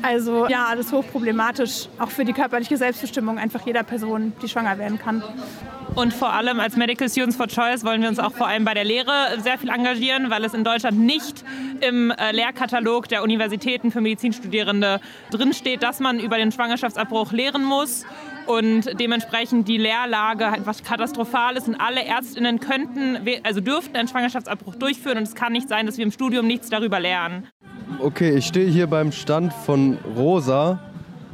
Also 0.00 0.48
ja, 0.48 0.66
alles 0.66 0.90
hochproblematisch, 0.90 1.88
auch 1.98 2.10
für 2.10 2.24
die 2.24 2.32
körperliche 2.32 2.78
Selbstbestimmung 2.78 3.38
einfach 3.38 3.64
jeder 3.66 3.82
Person, 3.82 4.32
die 4.42 4.48
schwanger 4.48 4.78
werden 4.78 4.98
kann. 4.98 5.22
Und 5.94 6.12
vor 6.12 6.32
allem 6.32 6.58
als 6.58 6.76
Medical 6.76 7.08
Students 7.08 7.36
for 7.36 7.46
Choice 7.46 7.84
wollen 7.84 8.02
wir 8.02 8.08
uns 8.08 8.18
auch 8.18 8.32
vor 8.32 8.48
allem 8.48 8.64
bei 8.64 8.74
der 8.74 8.82
Lehre 8.82 9.38
sehr 9.38 9.58
viel 9.58 9.68
engagieren, 9.68 10.28
weil 10.28 10.44
es 10.44 10.52
in 10.52 10.64
Deutschland 10.64 10.98
nicht 10.98 11.44
im 11.80 12.10
äh, 12.10 12.32
Lehrkatalog 12.32 13.08
der 13.08 13.22
Universitäten 13.22 13.92
für 13.92 14.00
Medizinstudierende 14.00 15.00
drinsteht, 15.30 15.84
dass 15.84 16.00
man 16.00 16.18
über 16.18 16.36
den 16.36 16.50
Schwangerschaftsabbruch 16.50 17.30
lehren 17.30 17.64
muss 17.64 18.04
und 18.46 18.98
dementsprechend 18.98 19.68
die 19.68 19.78
Lehrlage 19.78 20.44
etwas 20.46 20.82
katastrophal 20.82 21.56
ist 21.56 21.68
und 21.68 21.76
alle 21.76 22.04
Ärztinnen 22.04 22.58
könnten, 22.58 23.18
also 23.44 23.60
dürften 23.60 23.96
einen 23.96 24.08
Schwangerschaftsabbruch 24.08 24.74
durchführen 24.74 25.18
und 25.18 25.24
es 25.24 25.36
kann 25.36 25.52
nicht 25.52 25.68
sein, 25.68 25.86
dass 25.86 25.96
wir 25.96 26.04
im 26.04 26.12
Studium 26.12 26.48
nichts 26.48 26.70
darüber 26.70 26.98
lernen. 26.98 27.46
Okay, 28.00 28.36
ich 28.36 28.46
stehe 28.46 28.68
hier 28.68 28.88
beim 28.88 29.12
Stand 29.12 29.52
von 29.52 29.98
Rosa. 30.16 30.80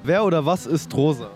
Wer 0.04 0.22
oder 0.22 0.44
was 0.44 0.66
ist 0.66 0.94
Rosa? 0.94 1.30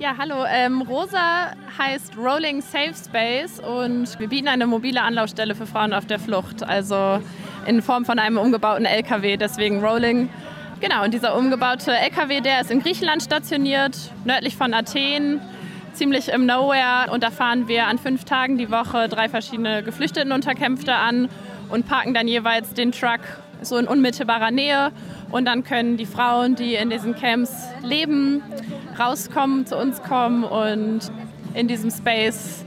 Ja, 0.00 0.16
hallo. 0.18 0.44
Ähm, 0.48 0.82
Rosa 0.82 1.52
heißt 1.78 2.16
Rolling 2.16 2.60
Safe 2.62 2.92
Space 2.94 3.60
und 3.60 4.18
wir 4.18 4.28
bieten 4.28 4.48
eine 4.48 4.66
mobile 4.66 5.00
Anlaufstelle 5.00 5.54
für 5.54 5.66
Frauen 5.66 5.92
auf 5.92 6.04
der 6.04 6.18
Flucht, 6.18 6.64
also 6.64 7.20
in 7.66 7.80
Form 7.80 8.04
von 8.04 8.18
einem 8.18 8.36
umgebauten 8.38 8.86
LKW, 8.86 9.36
deswegen 9.36 9.84
Rolling. 9.84 10.28
Genau, 10.80 11.04
und 11.04 11.14
dieser 11.14 11.36
umgebaute 11.36 11.92
LKW, 11.92 12.40
der 12.40 12.60
ist 12.60 12.72
in 12.72 12.80
Griechenland 12.80 13.22
stationiert, 13.22 13.96
nördlich 14.24 14.56
von 14.56 14.74
Athen, 14.74 15.40
ziemlich 15.92 16.28
im 16.28 16.44
Nowhere. 16.44 17.12
Und 17.12 17.22
da 17.22 17.30
fahren 17.30 17.68
wir 17.68 17.86
an 17.86 17.98
fünf 17.98 18.24
Tagen 18.24 18.58
die 18.58 18.72
Woche 18.72 19.08
drei 19.08 19.28
verschiedene 19.28 19.84
Geflüchtetenunterkünfte 19.84 20.92
an 20.92 21.28
und 21.68 21.86
parken 21.86 22.14
dann 22.14 22.26
jeweils 22.26 22.74
den 22.74 22.90
Truck 22.90 23.20
so 23.62 23.76
in 23.76 23.86
unmittelbarer 23.86 24.50
Nähe. 24.50 24.90
Und 25.34 25.46
dann 25.46 25.64
können 25.64 25.96
die 25.96 26.06
Frauen, 26.06 26.54
die 26.54 26.76
in 26.76 26.90
diesen 26.90 27.16
Camps 27.16 27.50
leben, 27.82 28.40
rauskommen, 28.96 29.66
zu 29.66 29.76
uns 29.76 30.00
kommen 30.00 30.44
und 30.44 31.00
in 31.54 31.66
diesem 31.66 31.90
Space 31.90 32.64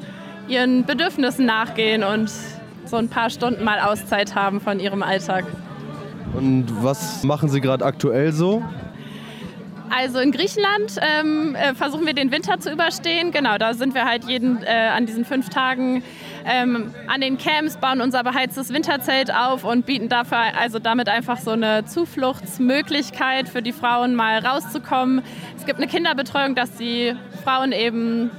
ihren 0.50 0.86
Bedürfnissen 0.86 1.46
nachgehen 1.46 2.04
und 2.04 2.30
so 2.84 2.98
ein 2.98 3.08
paar 3.08 3.30
Stunden 3.30 3.64
mal 3.64 3.80
Auszeit 3.80 4.36
haben 4.36 4.60
von 4.60 4.82
ihrem 4.82 5.02
Alltag. 5.02 5.46
Und 6.34 6.66
was 6.84 7.24
machen 7.24 7.48
Sie 7.48 7.62
gerade 7.62 7.86
aktuell 7.86 8.34
so? 8.34 8.62
Also 9.90 10.20
in 10.20 10.32
Griechenland 10.32 11.00
ähm, 11.02 11.56
äh, 11.56 11.74
versuchen 11.74 12.06
wir 12.06 12.14
den 12.14 12.32
Winter 12.32 12.60
zu 12.60 12.72
überstehen. 12.72 13.32
Genau, 13.32 13.58
da 13.58 13.74
sind 13.74 13.94
wir 13.94 14.06
halt 14.06 14.26
jeden 14.26 14.64
äh, 14.64 14.70
an 14.70 15.06
diesen 15.06 15.26
fünf 15.26 15.50
Tagen 15.50 16.04
ähm, 16.46 16.94
an 17.08 17.22
den 17.22 17.38
Camps, 17.38 17.78
bauen 17.78 18.02
unser 18.02 18.24
beheiztes 18.24 18.74
Winterzelt 18.74 19.34
auf 19.34 19.64
und 19.64 19.86
bieten 19.86 20.10
dafür 20.10 20.38
also 20.58 20.80
damit 20.80 21.10
einfach 21.10 21.38
so 21.40 21.52
eine 21.52 21.86
Zufluchtsmöglichkeit 21.86 23.50
für 23.50 23.62
die 23.62 23.74
Frauen 23.74 24.16
mal 24.16 24.40
rauszukommen. 24.40 25.22
Es 25.58 25.66
gibt 25.66 25.80
eine 25.80 25.88
Kinderbetreuung, 25.88 26.56
dass 26.56 26.76
die 26.76 27.16
Frauen 27.44 27.72
eben 27.72 28.32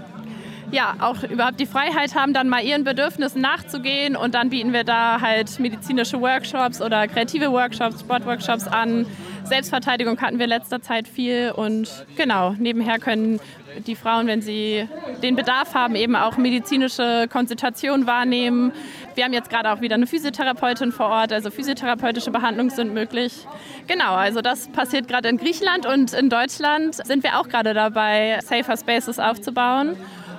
ja, 0.70 0.96
auch 1.00 1.22
überhaupt 1.22 1.60
die 1.60 1.66
Freiheit 1.66 2.14
haben, 2.14 2.34
dann 2.34 2.48
mal 2.48 2.62
ihren 2.62 2.84
Bedürfnissen 2.84 3.40
nachzugehen. 3.40 4.16
Und 4.16 4.34
dann 4.34 4.50
bieten 4.50 4.72
wir 4.72 4.84
da 4.84 5.20
halt 5.20 5.58
medizinische 5.58 6.20
Workshops 6.20 6.82
oder 6.82 7.08
kreative 7.08 7.50
Workshops, 7.50 8.00
Sportworkshops 8.00 8.66
an. 8.66 9.06
Selbstverteidigung 9.48 10.20
hatten 10.20 10.38
wir 10.38 10.46
letzter 10.46 10.80
Zeit 10.80 11.08
viel. 11.08 11.52
Und 11.54 12.06
genau, 12.16 12.54
nebenher 12.58 12.98
können 12.98 13.40
die 13.86 13.94
Frauen, 13.94 14.26
wenn 14.26 14.42
sie 14.42 14.88
den 15.22 15.36
Bedarf 15.36 15.74
haben, 15.74 15.94
eben 15.94 16.16
auch 16.16 16.36
medizinische 16.36 17.26
Konsultationen 17.30 18.06
wahrnehmen. 18.06 18.72
Wir 19.14 19.24
haben 19.24 19.32
jetzt 19.32 19.50
gerade 19.50 19.70
auch 19.72 19.80
wieder 19.80 19.94
eine 19.94 20.06
Physiotherapeutin 20.06 20.92
vor 20.92 21.06
Ort, 21.06 21.32
also 21.32 21.50
physiotherapeutische 21.50 22.30
Behandlungen 22.30 22.70
sind 22.70 22.94
möglich. 22.94 23.46
Genau, 23.86 24.14
also 24.14 24.40
das 24.40 24.68
passiert 24.68 25.08
gerade 25.08 25.28
in 25.28 25.36
Griechenland 25.36 25.86
und 25.86 26.12
in 26.12 26.28
Deutschland 26.28 26.94
sind 26.94 27.22
wir 27.22 27.38
auch 27.38 27.48
gerade 27.48 27.74
dabei, 27.74 28.38
Safer 28.44 28.76
Spaces 28.76 29.18
aufzubauen. 29.18 29.96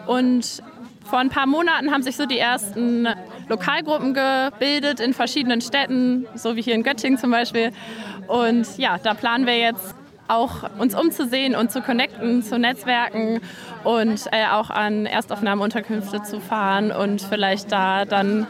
Und 0.08 0.64
vor 1.10 1.20
ein 1.20 1.30
paar 1.30 1.48
Monaten 1.48 1.92
haben 1.92 2.04
sich 2.04 2.16
so 2.16 2.26
die 2.26 2.38
ersten 2.38 3.08
Lokalgruppen 3.48 4.14
gebildet 4.14 5.00
in 5.00 5.14
verschiedenen 5.14 5.60
Städten, 5.60 6.28
so 6.36 6.56
wie 6.56 6.62
hier 6.62 6.76
in 6.76 6.84
Göttingen 6.84 7.18
zum 7.18 7.32
Beispiel. 7.32 7.72
Und 8.30 8.78
ja, 8.78 9.00
da 9.02 9.16
planen 9.16 9.48
wir 9.48 9.58
jetzt 9.58 9.96
auch 10.28 10.70
uns 10.78 10.94
umzusehen 10.94 11.56
und 11.56 11.72
zu 11.72 11.82
connecten, 11.82 12.44
zu 12.44 12.60
Netzwerken 12.60 13.42
und 13.84 14.28
äh, 14.32 14.46
auch 14.52 14.70
an 14.70 15.08
Erstaufnahmeunterkünfte 15.08 16.22
zu 16.22 16.40
fahren 16.40 16.92
und 16.92 17.24
vielleicht 17.24 17.72
da 17.72 18.06
dann 18.06 18.46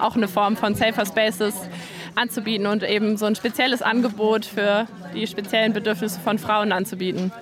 auch 0.00 0.14
eine 0.14 0.28
Form 0.28 0.56
von 0.56 0.76
Safer 0.76 1.04
Spaces 1.04 1.68
anzubieten 2.14 2.68
und 2.68 2.84
eben 2.84 3.16
so 3.16 3.26
ein 3.26 3.34
spezielles 3.34 3.82
Angebot 3.82 4.44
für 4.44 4.86
die 5.12 5.26
speziellen 5.26 5.72
Bedürfnisse 5.72 6.20
von 6.20 6.38
Frauen 6.38 6.70
anzubieten. 6.70 7.32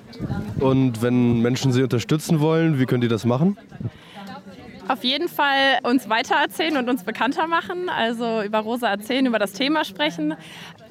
Und 0.61 1.03
wenn 1.03 1.41
Menschen 1.41 1.73
Sie 1.73 1.83
unterstützen 1.83 2.41
wollen, 2.41 2.79
wie 2.79 2.87
können 2.87 3.03
die 3.03 3.09
das 3.09 3.27
machen? 3.27 3.59
Auf 4.89 5.05
jeden 5.05 5.29
Fall 5.29 5.79
uns 5.83 6.09
weitererzählen 6.09 6.79
und 6.79 6.89
uns 6.89 7.05
bekannter 7.05 7.47
machen, 7.47 7.91
also 7.91 8.41
über 8.43 8.61
Rosa 8.61 8.89
erzählen, 8.89 9.27
über 9.27 9.39
das 9.39 9.53
Thema 9.53 9.85
sprechen 9.85 10.35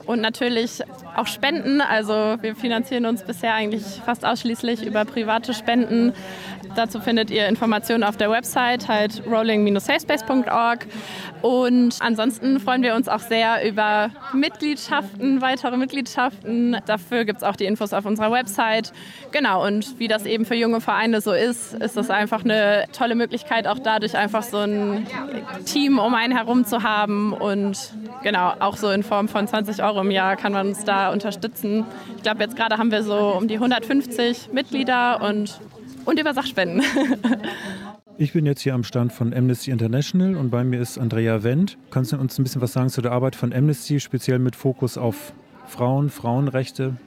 und 0.05 0.21
natürlich 0.21 0.81
auch 1.15 1.27
Spenden. 1.27 1.81
Also 1.81 2.37
wir 2.41 2.55
finanzieren 2.55 3.05
uns 3.05 3.23
bisher 3.23 3.53
eigentlich 3.53 3.83
fast 4.05 4.25
ausschließlich 4.25 4.85
über 4.85 5.05
private 5.05 5.53
Spenden. 5.53 6.13
Dazu 6.75 7.01
findet 7.01 7.31
ihr 7.31 7.47
Informationen 7.47 8.03
auf 8.03 8.15
der 8.15 8.31
Website, 8.31 8.87
halt 8.87 9.23
rolling-safespace.org. 9.29 10.87
Und 11.41 11.97
ansonsten 11.99 12.59
freuen 12.59 12.81
wir 12.83 12.95
uns 12.95 13.09
auch 13.09 13.19
sehr 13.19 13.67
über 13.67 14.09
Mitgliedschaften, 14.33 15.41
weitere 15.41 15.75
Mitgliedschaften. 15.75 16.77
Dafür 16.85 17.25
gibt 17.25 17.39
es 17.39 17.43
auch 17.43 17.55
die 17.55 17.65
Infos 17.65 17.93
auf 17.93 18.05
unserer 18.05 18.31
Website. 18.31 18.93
Genau, 19.31 19.65
und 19.65 19.99
wie 19.99 20.07
das 20.07 20.25
eben 20.25 20.45
für 20.45 20.55
junge 20.55 20.81
Vereine 20.81 21.19
so 21.19 21.33
ist, 21.33 21.73
ist 21.73 21.97
das 21.97 22.09
einfach 22.09 22.43
eine 22.43 22.85
tolle 22.93 23.15
Möglichkeit, 23.15 23.67
auch 23.67 23.79
dadurch 23.79 24.15
einfach 24.15 24.43
so 24.43 24.59
ein 24.59 25.05
Team 25.65 25.99
um 25.99 26.13
einen 26.15 26.35
herum 26.35 26.63
zu 26.63 26.83
haben. 26.83 27.33
Und 27.33 27.77
genau, 28.23 28.53
auch 28.59 28.77
so 28.77 28.89
in 28.89 29.03
Form 29.03 29.27
von 29.27 29.47
20 29.47 29.83
Euro 29.83 30.01
im 30.01 30.11
Jahr 30.11 30.35
kann 30.35 30.51
man 30.51 30.69
uns 30.69 30.83
da 30.83 31.11
unterstützen. 31.11 31.85
Ich 32.17 32.23
glaube, 32.23 32.41
jetzt 32.43 32.55
gerade 32.55 32.77
haben 32.77 32.91
wir 32.91 33.03
so 33.03 33.35
um 33.37 33.47
die 33.47 33.55
150 33.55 34.49
Mitglieder 34.53 35.21
und, 35.21 35.59
und 36.05 36.19
über 36.19 36.33
Sachspenden. 36.33 36.83
Ich 38.17 38.33
bin 38.33 38.45
jetzt 38.45 38.61
hier 38.61 38.75
am 38.75 38.83
Stand 38.83 39.11
von 39.13 39.33
Amnesty 39.33 39.71
International 39.71 40.35
und 40.35 40.51
bei 40.51 40.63
mir 40.63 40.79
ist 40.79 40.99
Andrea 40.99 41.41
Wendt. 41.41 41.79
Kannst 41.89 42.11
du 42.11 42.17
uns 42.17 42.37
ein 42.37 42.43
bisschen 42.43 42.61
was 42.61 42.73
sagen 42.73 42.89
zu 42.89 43.01
der 43.01 43.13
Arbeit 43.13 43.35
von 43.35 43.51
Amnesty, 43.51 43.99
speziell 43.99 44.37
mit 44.37 44.55
Fokus 44.55 44.95
auf 44.95 45.33
Frauen, 45.65 46.11
Frauenrechte? 46.11 46.97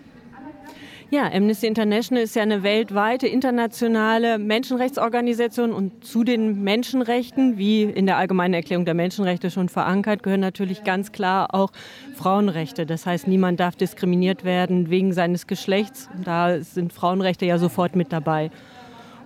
Ja, 1.14 1.30
Amnesty 1.32 1.68
International 1.68 2.24
ist 2.24 2.34
ja 2.34 2.42
eine 2.42 2.64
weltweite 2.64 3.28
internationale 3.28 4.36
Menschenrechtsorganisation 4.36 5.72
und 5.72 6.04
zu 6.04 6.24
den 6.24 6.64
Menschenrechten, 6.64 7.56
wie 7.56 7.84
in 7.84 8.06
der 8.06 8.16
Allgemeinen 8.16 8.52
Erklärung 8.52 8.84
der 8.84 8.94
Menschenrechte 8.94 9.52
schon 9.52 9.68
verankert, 9.68 10.24
gehören 10.24 10.40
natürlich 10.40 10.82
ganz 10.82 11.12
klar 11.12 11.54
auch 11.54 11.70
Frauenrechte. 12.16 12.84
Das 12.84 13.06
heißt, 13.06 13.28
niemand 13.28 13.60
darf 13.60 13.76
diskriminiert 13.76 14.42
werden 14.42 14.90
wegen 14.90 15.12
seines 15.12 15.46
Geschlechts. 15.46 16.10
Da 16.24 16.60
sind 16.62 16.92
Frauenrechte 16.92 17.46
ja 17.46 17.58
sofort 17.58 17.94
mit 17.94 18.12
dabei. 18.12 18.50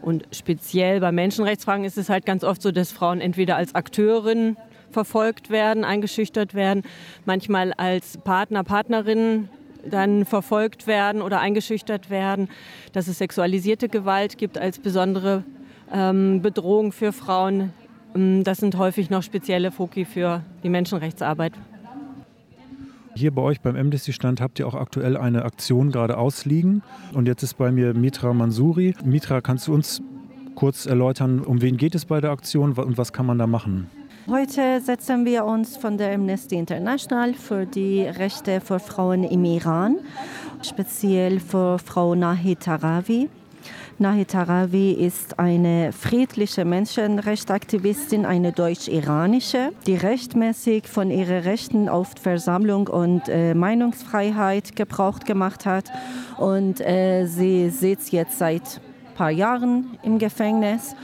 Und 0.03 0.25
speziell 0.31 1.01
bei 1.01 1.11
Menschenrechtsfragen 1.11 1.87
ist 1.87 1.97
es 1.97 2.11
halt 2.11 2.27
ganz 2.27 2.45
oft 2.45 2.61
so, 2.61 2.71
dass 2.71 2.93
Frauen 2.93 3.23
entweder 3.23 3.57
als 3.57 3.75
Akteurin 3.75 4.59
verfolgt 4.91 5.49
werden, 5.49 5.85
eingeschüchtert 5.85 6.53
werden, 6.53 6.83
manchmal 7.25 7.73
als 7.73 8.19
Partner, 8.19 8.63
Partnerinnen 8.63 9.49
dann 9.89 10.25
verfolgt 10.25 10.87
werden 10.87 11.23
oder 11.23 11.41
eingeschüchtert 11.41 12.11
werden, 12.11 12.49
dass 12.93 13.09
es 13.09 13.19
sexualisierte 13.19 13.89
Gewalt 13.89 14.39
gibt 14.39 14.59
als 14.59 14.79
besondere 14.79 15.45
ähm, 15.93 16.43
Bedrohung 16.43 16.93
für 16.93 17.13
Frauen. 17.13 17.73
Ähm, 18.15 18.45
das 18.45 18.59
sind 18.59 18.77
häufig 18.77 19.11
noch 19.11 19.23
spezielle 19.23 19.71
Foki 19.71 20.05
für 20.05 20.43
die 20.63 20.69
Menschenrechtsarbeit. 20.69 21.53
Hier 23.15 23.33
bei 23.33 23.43
euch 23.43 23.61
beim 23.61 23.75
Amnesty-Stand 23.75 24.41
habt 24.41 24.61
ihr 24.61 24.69
auch 24.69 24.75
aktuell 24.75 25.17
eine 25.17 25.45
Aktion 25.45 25.91
gerade 25.91 26.17
ausliegen. 26.17 26.83
Und 27.15 27.27
jetzt 27.27 27.43
ist 27.43 27.55
bei 27.55 27.73
mir 27.73 27.93
Mitra 27.93 28.33
Mansuri. 28.33 28.95
Mitra, 29.05 29.41
kannst 29.41 29.67
du 29.67 29.75
uns 29.75 30.01
kurz 30.55 30.87
erläutern, 30.87 31.41
um 31.41 31.61
wen 31.61 31.77
geht 31.77 31.95
es 31.97 32.05
bei 32.05 32.21
der 32.21 32.31
Aktion 32.31 32.73
und 32.75 32.97
was 32.97 33.13
kann 33.13 33.27
man 33.27 33.39
da 33.39 33.47
machen? 33.49 33.91
Heute 34.31 34.83
setzen 34.83 35.25
wir 35.25 35.47
uns 35.47 35.79
von 35.79 35.97
der 35.97 36.13
Amnesty 36.13 36.57
International 36.57 37.33
für 37.33 37.65
die 37.65 38.03
Rechte 38.03 38.61
für 38.61 38.79
Frauen 38.79 39.25
im 39.25 39.43
Iran, 39.47 40.01
speziell 40.61 41.41
für 41.41 41.79
Frau 41.79 42.15
Nahi 42.15 42.55
Tarawi. 42.55 43.31
Nahi 43.99 44.27
Tarawi 44.27 44.93
ist 44.93 45.39
eine 45.39 45.93
friedliche 45.95 46.67
Menschenrechtsaktivistin, 46.67 48.27
eine 48.27 48.53
deutsch-iranische, 48.53 49.73
die 49.87 49.95
rechtmäßig 49.95 50.87
von 50.89 51.11
ihren 51.11 51.45
Rechten 51.45 51.89
auf 51.89 52.11
Versammlung 52.21 52.89
und 52.89 53.31
äh, 53.31 53.55
Meinungsfreiheit 53.55 54.77
Gebrauch 54.77 55.21
gemacht 55.21 55.65
hat. 55.65 55.91
Und 56.37 56.83
äh, 56.83 57.25
sie 57.25 57.71
sitzt 57.71 58.13
jetzt 58.13 58.37
seit 58.37 58.63
ein 58.63 59.15
paar 59.17 59.31
Jahren 59.31 59.97
im 60.03 60.19
Gefängnis 60.19 60.95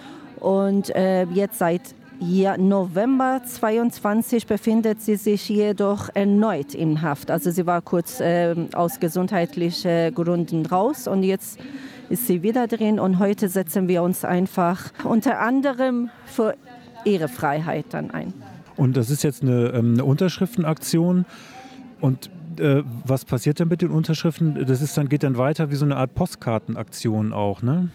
und 0.40 0.94
äh, 0.94 1.24
jetzt 1.24 1.58
seit 1.58 1.94
ja, 2.30 2.56
November 2.56 3.42
22 3.44 4.46
befindet 4.46 5.00
sie 5.00 5.16
sich 5.16 5.48
jedoch 5.48 6.08
erneut 6.14 6.74
in 6.74 7.02
Haft. 7.02 7.30
Also 7.30 7.50
sie 7.50 7.66
war 7.66 7.82
kurz 7.82 8.20
äh, 8.20 8.54
aus 8.74 9.00
gesundheitlichen 9.00 10.14
Gründen 10.14 10.66
raus 10.66 11.06
und 11.06 11.22
jetzt 11.22 11.58
ist 12.08 12.26
sie 12.26 12.42
wieder 12.42 12.66
drin 12.66 12.98
und 12.98 13.18
heute 13.18 13.48
setzen 13.48 13.88
wir 13.88 14.02
uns 14.02 14.24
einfach 14.24 14.92
unter 15.04 15.40
anderem 15.40 16.10
für 16.26 16.54
ihre 17.04 17.28
Freiheit 17.28 17.86
dann 17.90 18.10
ein. 18.10 18.32
Und 18.76 18.96
das 18.96 19.10
ist 19.10 19.22
jetzt 19.22 19.42
eine, 19.42 19.68
ähm, 19.68 19.94
eine 19.94 20.04
Unterschriftenaktion 20.04 21.24
und 22.00 22.30
äh, 22.58 22.82
was 23.04 23.24
passiert 23.24 23.60
denn 23.60 23.68
mit 23.68 23.82
den 23.82 23.90
Unterschriften? 23.90 24.64
Das 24.66 24.82
ist 24.82 24.96
dann, 24.96 25.08
geht 25.08 25.22
dann 25.22 25.36
weiter 25.36 25.70
wie 25.70 25.76
so 25.76 25.84
eine 25.84 25.96
Art 25.96 26.14
Postkartenaktion 26.14 27.32
auch, 27.32 27.62
ne? 27.62 27.90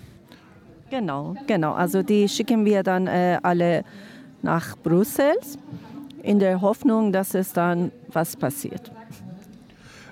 Genau, 0.89 1.35
genau. 1.45 1.73
Also 1.73 2.01
die 2.01 2.27
schicken 2.27 2.65
wir 2.65 2.83
dann 2.83 3.07
äh, 3.07 3.39
alle 3.43 3.83
nach 4.41 4.77
Brüssel 4.77 5.33
in 6.23 6.39
der 6.39 6.61
Hoffnung, 6.61 7.11
dass 7.11 7.33
es 7.33 7.53
dann 7.53 7.91
was 8.11 8.35
passiert. 8.35 8.91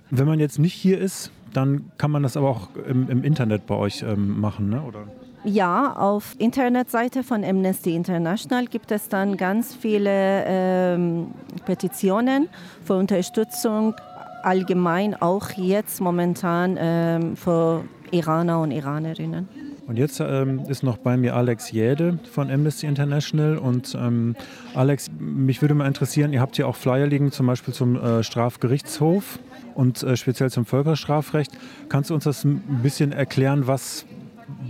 Wenn 0.10 0.28
man 0.28 0.40
jetzt 0.40 0.60
nicht 0.60 0.74
hier 0.74 1.00
ist, 1.00 1.32
dann 1.54 1.92
kann 1.98 2.12
man 2.12 2.24
das 2.24 2.38
aber 2.38 2.50
auch 2.50 2.70
im, 2.88 3.10
im 3.10 3.24
Internet 3.24 3.66
bei 3.68 3.76
euch 3.76 4.04
ähm, 4.04 4.40
machen, 4.40 4.70
ne? 4.70 4.82
oder? 4.82 5.08
Ja, 5.44 5.94
auf 5.94 6.36
Internetseite 6.40 7.24
von 7.24 7.44
Amnesty 7.44 7.96
International 7.96 8.66
gibt 8.66 8.92
es 8.92 9.08
dann 9.08 9.38
ganz 9.38 9.74
viele 9.74 10.44
ähm, 10.46 11.28
Petitionen 11.66 12.50
für 12.84 12.96
Unterstützung 12.96 13.96
allgemein, 14.44 15.16
auch 15.16 15.52
jetzt 15.52 16.02
momentan 16.02 16.78
ähm, 16.80 17.36
für 17.36 17.84
Iraner 18.12 18.62
und 18.62 18.72
Iranerinnen. 18.72 19.48
Und 19.88 19.98
jetzt 19.98 20.20
ähm, 20.20 20.64
ist 20.68 20.84
noch 20.84 20.98
bei 20.98 21.16
mir 21.16 21.36
Alex 21.36 21.72
Jäde 21.72 22.20
von 22.30 22.52
Amnesty 22.52 22.88
International. 22.88 23.58
Und 23.58 23.96
ähm, 24.00 24.36
Alex, 24.76 25.10
mich 25.18 25.62
würde 25.62 25.76
mal 25.76 25.88
interessieren, 25.88 26.34
ihr 26.34 26.42
habt 26.42 26.58
hier 26.58 26.68
auch 26.68 26.76
Flyer 26.76 27.08
liegen, 27.08 27.32
zum 27.32 27.48
Beispiel 27.48 27.74
zum 27.74 27.96
äh, 27.96 28.22
Strafgerichtshof 28.22 29.40
und 29.76 30.04
äh, 30.04 30.18
speziell 30.18 30.52
zum 30.52 30.66
Völkerstrafrecht. 30.66 31.52
Kannst 31.88 32.10
du 32.10 32.16
uns 32.16 32.26
das 32.26 32.44
ein 32.44 32.82
bisschen 32.84 33.14
erklären, 33.14 33.66
was, 33.66 34.06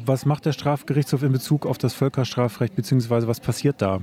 was 0.05 0.27
macht 0.27 0.45
der 0.45 0.51
Strafgerichtshof 0.51 1.23
in 1.23 1.31
Bezug 1.31 1.65
auf 1.65 1.79
das 1.79 1.95
Völkerstrafrecht, 1.95 2.75
beziehungsweise 2.75 3.27
was 3.27 3.39
passiert 3.39 3.81
da? 3.81 4.01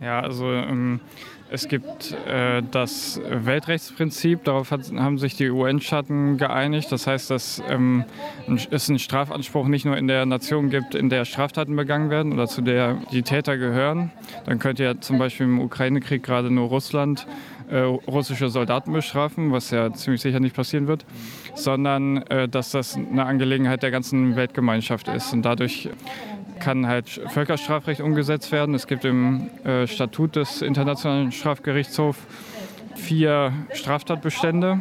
Ja, 0.00 0.20
also 0.20 0.52
ähm, 0.52 1.00
es 1.48 1.68
gibt 1.68 2.16
äh, 2.26 2.62
das 2.70 3.20
Weltrechtsprinzip, 3.28 4.44
darauf 4.44 4.72
hat, 4.72 4.90
haben 4.92 5.16
sich 5.16 5.36
die 5.36 5.48
UN-Schatten 5.48 6.38
geeinigt. 6.38 6.90
Das 6.90 7.06
heißt, 7.06 7.30
dass 7.30 7.62
ähm, 7.68 8.04
es 8.70 8.88
einen 8.88 8.98
Strafanspruch 8.98 9.68
nicht 9.68 9.84
nur 9.84 9.96
in 9.96 10.08
der 10.08 10.26
Nation 10.26 10.70
gibt, 10.70 10.94
in 10.94 11.08
der 11.08 11.24
Straftaten 11.24 11.76
begangen 11.76 12.10
werden 12.10 12.32
oder 12.32 12.48
zu 12.48 12.62
der 12.62 12.98
die 13.12 13.22
Täter 13.22 13.58
gehören. 13.58 14.10
Dann 14.44 14.58
könnte 14.58 14.82
ja 14.82 15.00
zum 15.00 15.18
Beispiel 15.18 15.46
im 15.46 15.60
Ukraine-Krieg 15.60 16.22
gerade 16.22 16.50
nur 16.50 16.68
Russland 16.68 17.26
äh, 17.70 17.78
russische 17.78 18.48
Soldaten 18.48 18.92
bestrafen, 18.92 19.52
was 19.52 19.70
ja 19.70 19.92
ziemlich 19.92 20.20
sicher 20.20 20.40
nicht 20.40 20.54
passieren 20.54 20.88
wird, 20.88 21.04
sondern 21.54 22.18
äh, 22.28 22.48
dass 22.48 22.70
das 22.70 22.96
eine 22.96 23.24
Angelegenheit 23.24 23.82
der 23.82 23.90
ganzen 23.90 24.36
Weltgemeinschaft 24.36 25.08
ist. 25.08 25.32
Und 25.32 25.42
dadurch 25.42 25.88
kann 26.60 26.86
halt 26.86 27.08
Völkerstrafrecht 27.08 28.00
umgesetzt 28.00 28.52
werden. 28.52 28.74
Es 28.74 28.86
gibt 28.86 29.04
im 29.04 29.48
äh, 29.64 29.86
Statut 29.86 30.36
des 30.36 30.62
Internationalen 30.62 31.32
Strafgerichtshofs 31.32 32.18
vier 32.94 33.52
Straftatbestände. 33.72 34.80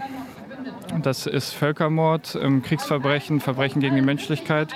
Das 1.02 1.26
ist 1.28 1.52
Völkermord, 1.52 2.38
ähm, 2.42 2.62
Kriegsverbrechen, 2.62 3.40
Verbrechen 3.40 3.82
gegen 3.82 3.96
die 3.96 4.02
Menschlichkeit 4.02 4.70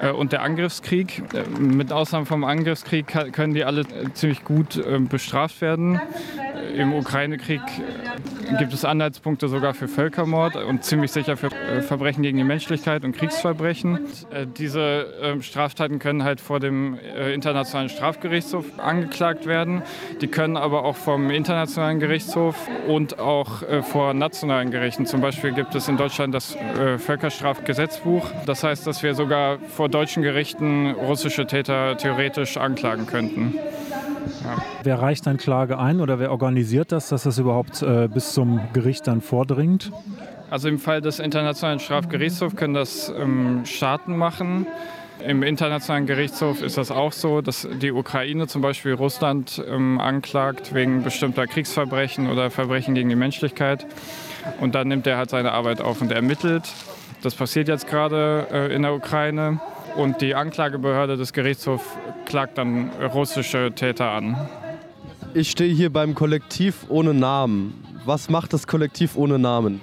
äh, 0.00 0.10
und 0.10 0.32
der 0.32 0.42
Angriffskrieg. 0.42 1.22
Äh, 1.34 1.48
mit 1.58 1.92
Ausnahme 1.92 2.26
vom 2.26 2.44
Angriffskrieg 2.44 3.06
können 3.32 3.54
die 3.54 3.64
alle 3.64 3.82
äh, 3.82 4.12
ziemlich 4.12 4.44
gut 4.44 4.80
ähm, 4.84 5.08
bestraft 5.08 5.60
werden. 5.60 6.00
Im 6.76 6.92
Ukraine-Krieg 6.92 7.62
gibt 8.58 8.72
es 8.72 8.84
Anhaltspunkte 8.84 9.48
sogar 9.48 9.74
für 9.74 9.88
Völkermord 9.88 10.56
und 10.56 10.84
ziemlich 10.84 11.12
sicher 11.12 11.36
für 11.36 11.48
äh, 11.48 11.82
Verbrechen 11.82 12.22
gegen 12.22 12.38
die 12.38 12.44
Menschlichkeit 12.44 13.04
und 13.04 13.16
Kriegsverbrechen. 13.16 14.06
Äh, 14.30 14.46
diese 14.46 15.06
ähm, 15.22 15.42
Straftaten 15.42 15.98
können 15.98 16.24
halt 16.24 16.40
vor 16.40 16.60
dem 16.60 16.98
äh, 16.98 17.32
Internationalen 17.32 17.88
Strafgerichtshof 17.88 18.78
angeklagt 18.78 19.46
werden. 19.46 19.82
Die 20.20 20.28
können 20.28 20.56
aber 20.56 20.84
auch 20.84 20.96
vom 20.96 21.30
Internationalen 21.30 22.00
Gerichtshof 22.00 22.56
und 22.86 23.18
auch 23.18 23.62
vor 23.82 24.14
nationalen 24.14 24.70
Gerichten. 24.70 25.06
Zum 25.06 25.20
Beispiel 25.20 25.52
gibt 25.52 25.74
es 25.74 25.88
in 25.88 25.96
Deutschland 25.96 26.34
das 26.34 26.56
Völkerstrafgesetzbuch. 26.98 28.30
Das 28.46 28.62
heißt, 28.62 28.86
dass 28.86 29.02
wir 29.02 29.14
sogar 29.14 29.58
vor 29.58 29.88
deutschen 29.88 30.22
Gerichten 30.22 30.90
russische 30.92 31.46
Täter 31.46 31.96
theoretisch 31.96 32.56
anklagen 32.56 33.06
könnten. 33.06 33.58
Ja. 34.44 34.62
Wer 34.82 35.00
reicht 35.00 35.26
dann 35.26 35.36
Klage 35.36 35.78
ein 35.78 36.00
oder 36.00 36.18
wer 36.18 36.30
organisiert 36.30 36.92
das, 36.92 37.08
dass 37.08 37.24
das 37.24 37.38
überhaupt 37.38 37.82
äh, 37.82 38.08
bis 38.08 38.32
zum 38.32 38.60
Gericht 38.72 39.06
dann 39.06 39.20
vordringt? 39.20 39.92
Also 40.50 40.68
im 40.68 40.78
Fall 40.78 41.00
des 41.00 41.20
Internationalen 41.20 41.78
Strafgerichtshofs 41.78 42.56
können 42.56 42.74
das 42.74 43.12
ähm, 43.16 43.64
Staaten 43.64 44.16
machen. 44.16 44.66
Im 45.24 45.42
Internationalen 45.42 46.06
Gerichtshof 46.06 46.62
ist 46.62 46.78
das 46.78 46.90
auch 46.90 47.12
so, 47.12 47.42
dass 47.42 47.68
die 47.82 47.92
Ukraine 47.92 48.46
zum 48.46 48.62
Beispiel 48.62 48.94
Russland 48.94 49.62
ähm, 49.68 50.00
anklagt 50.00 50.74
wegen 50.74 51.02
bestimmter 51.02 51.46
Kriegsverbrechen 51.46 52.30
oder 52.30 52.50
Verbrechen 52.50 52.94
gegen 52.94 53.10
die 53.10 53.16
Menschlichkeit. 53.16 53.86
Und 54.60 54.74
dann 54.74 54.88
nimmt 54.88 55.06
er 55.06 55.18
halt 55.18 55.30
seine 55.30 55.52
Arbeit 55.52 55.82
auf 55.82 56.00
und 56.00 56.10
ermittelt. 56.10 56.72
Das 57.22 57.34
passiert 57.34 57.68
jetzt 57.68 57.86
gerade 57.86 58.46
äh, 58.50 58.74
in 58.74 58.82
der 58.82 58.94
Ukraine. 58.94 59.60
Und 59.96 60.20
die 60.20 60.34
Anklagebehörde 60.34 61.16
des 61.16 61.32
Gerichtshofs 61.32 61.84
klagt 62.24 62.58
dann 62.58 62.90
russische 63.12 63.72
Täter 63.74 64.10
an. 64.10 64.36
Ich 65.34 65.50
stehe 65.50 65.72
hier 65.72 65.92
beim 65.92 66.14
Kollektiv 66.14 66.86
ohne 66.88 67.14
Namen. 67.14 67.84
Was 68.04 68.30
macht 68.30 68.52
das 68.52 68.66
Kollektiv 68.66 69.16
ohne 69.16 69.38
Namen? 69.38 69.80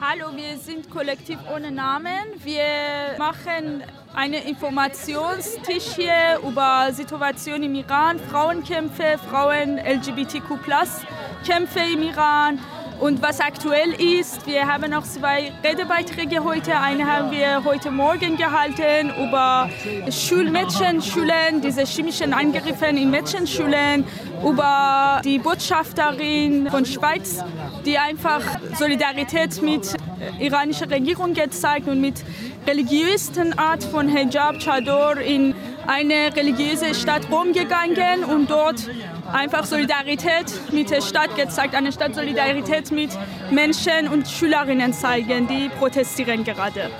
Hallo, 0.00 0.26
wir 0.36 0.58
sind 0.58 0.90
Kollektiv 0.90 1.38
ohne 1.54 1.70
Namen. 1.70 2.10
Wir 2.42 3.16
machen 3.18 3.82
einen 4.14 4.42
Informationstisch 4.46 5.94
hier 5.96 6.40
über 6.46 6.88
Situation 6.92 7.62
im 7.62 7.74
Iran, 7.74 8.18
Frauenkämpfe, 8.18 9.18
Frauen 9.30 9.78
LGBTQ+-Kämpfe 9.78 11.80
im 11.92 12.02
Iran, 12.02 12.58
und 13.04 13.20
was 13.20 13.38
aktuell 13.38 13.92
ist, 14.00 14.46
wir 14.46 14.66
haben 14.66 14.90
noch 14.90 15.02
zwei 15.02 15.52
Redebeiträge 15.62 16.42
heute. 16.42 16.80
Eine 16.80 17.04
haben 17.04 17.30
wir 17.30 17.62
heute 17.62 17.90
Morgen 17.90 18.38
gehalten 18.38 19.12
über 19.22 19.68
Schulmädchenschulen, 20.10 21.60
diese 21.62 21.84
chemischen 21.84 22.32
Angriffe 22.32 22.86
in 22.86 23.10
Mädchenschulen, 23.10 24.06
über 24.42 25.20
die 25.22 25.38
Botschafterin 25.38 26.70
von 26.70 26.86
Schweiz, 26.86 27.44
die 27.84 27.98
einfach 27.98 28.40
Solidarität 28.78 29.60
mit 29.60 29.84
der 30.18 30.40
iranischen 30.40 30.88
Regierung 30.90 31.34
gezeigt 31.34 31.86
und 31.86 32.00
mit 32.00 32.24
religiösen 32.66 33.58
Art 33.58 33.84
von 33.84 34.08
Hijab, 34.08 34.60
Chador 34.60 35.18
in 35.18 35.54
eine 35.86 36.34
religiöse 36.34 36.94
Stadt 36.94 37.30
Rom 37.30 37.52
gegangen 37.52 38.24
und 38.24 38.48
dort 38.48 38.88
einfach 39.34 39.64
Solidarität 39.64 40.46
mit 40.72 40.90
der 40.90 41.02
Stadt 41.02 41.36
gezeigt, 41.36 41.74
eine 41.74 41.92
Stadt 41.92 42.14
Solidarität 42.14 42.90
mit 42.92 43.10
Menschen 43.50 44.08
und 44.08 44.28
Schülerinnen 44.28 44.92
zeigen, 44.92 45.46
die 45.48 45.68
protestieren 45.68 46.44
gerade. 46.44 46.90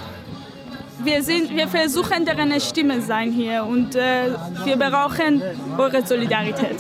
Wir, 0.98 1.22
sind, 1.22 1.54
wir 1.54 1.68
versuchen 1.68 2.24
deren 2.24 2.60
Stimme 2.60 3.00
sein 3.00 3.30
hier 3.30 3.64
und 3.64 3.94
äh, 3.94 4.30
wir 4.64 4.76
brauchen 4.76 5.42
eure 5.76 6.04
Solidarität. 6.04 6.76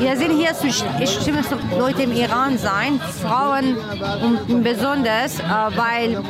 Wir 0.00 0.16
sind 0.16 0.32
hier 0.38 0.54
zu 0.54 0.70
Stimmen 0.72 1.44
Leute 1.78 2.02
im 2.02 2.12
Iran 2.12 2.58
sein, 2.58 3.00
Frauen 3.22 3.76
besonders, 4.62 5.38
äh, 5.38 5.42
weil 5.76 6.22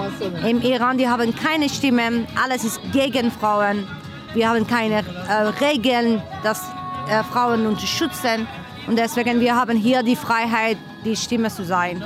im 0.49 0.63
Iran 0.63 0.99
die 0.99 1.09
haben 1.09 1.35
keine 1.35 1.69
Stimme, 1.69 2.27
alles 2.43 2.65
ist 2.65 2.81
gegen 2.93 3.31
Frauen. 3.31 3.87
Wir 4.35 4.49
haben 4.49 4.67
keine 4.67 4.99
äh, 5.29 5.65
Regeln, 5.65 6.23
dass 6.43 6.63
äh, 7.09 7.23
Frauen 7.25 7.67
unterstützen. 7.67 8.47
Und 8.87 8.97
deswegen 8.97 9.41
wir 9.41 9.55
haben 9.55 9.77
hier 9.77 10.03
die 10.03 10.17
Freiheit, 10.17 10.79
die 11.05 11.15
Stimme 11.15 11.51
zu 11.51 11.65
sein, 11.65 12.03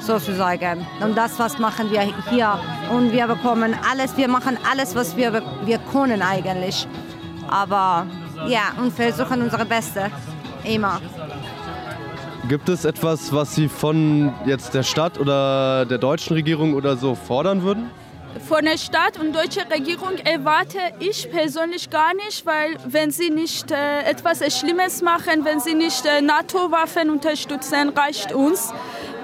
sozusagen. 0.00 0.84
Und 1.00 1.16
das, 1.16 1.38
was 1.38 1.58
machen 1.58 1.90
wir 1.90 2.02
hier. 2.30 2.58
Und 2.92 3.12
wir 3.12 3.26
bekommen 3.26 3.74
alles, 3.88 4.16
wir 4.16 4.28
machen 4.28 4.58
alles, 4.70 4.94
was 4.94 5.16
wir, 5.16 5.42
wir 5.64 5.78
können 5.78 6.22
eigentlich. 6.22 6.88
Aber 7.48 8.06
ja, 8.48 8.72
und 8.80 8.92
versuchen 8.92 9.42
unsere 9.42 9.64
Beste, 9.64 10.10
immer. 10.64 11.00
Gibt 12.48 12.68
es 12.68 12.84
etwas, 12.84 13.32
was 13.32 13.54
Sie 13.54 13.68
von 13.68 14.32
jetzt 14.44 14.74
der 14.74 14.82
Stadt 14.82 15.18
oder 15.18 15.86
der 15.86 15.98
deutschen 15.98 16.34
Regierung 16.34 16.74
oder 16.74 16.96
so 16.96 17.14
fordern 17.14 17.62
würden? 17.62 17.90
Von 18.40 18.64
der 18.64 18.78
Stadt 18.78 19.18
und 19.18 19.34
deutschen 19.34 19.62
Regierung 19.70 20.16
erwarte 20.24 20.78
ich 20.98 21.30
persönlich 21.30 21.90
gar 21.90 22.14
nicht, 22.14 22.44
weil 22.44 22.76
wenn 22.86 23.10
sie 23.10 23.30
nicht 23.30 23.70
äh, 23.70 24.02
etwas 24.02 24.40
Schlimmes 24.58 25.02
machen, 25.02 25.44
wenn 25.44 25.60
sie 25.60 25.74
nicht 25.74 26.04
äh, 26.04 26.20
NATO-Waffen 26.20 27.10
unterstützen, 27.10 27.90
reicht 27.90 28.32
uns. 28.32 28.72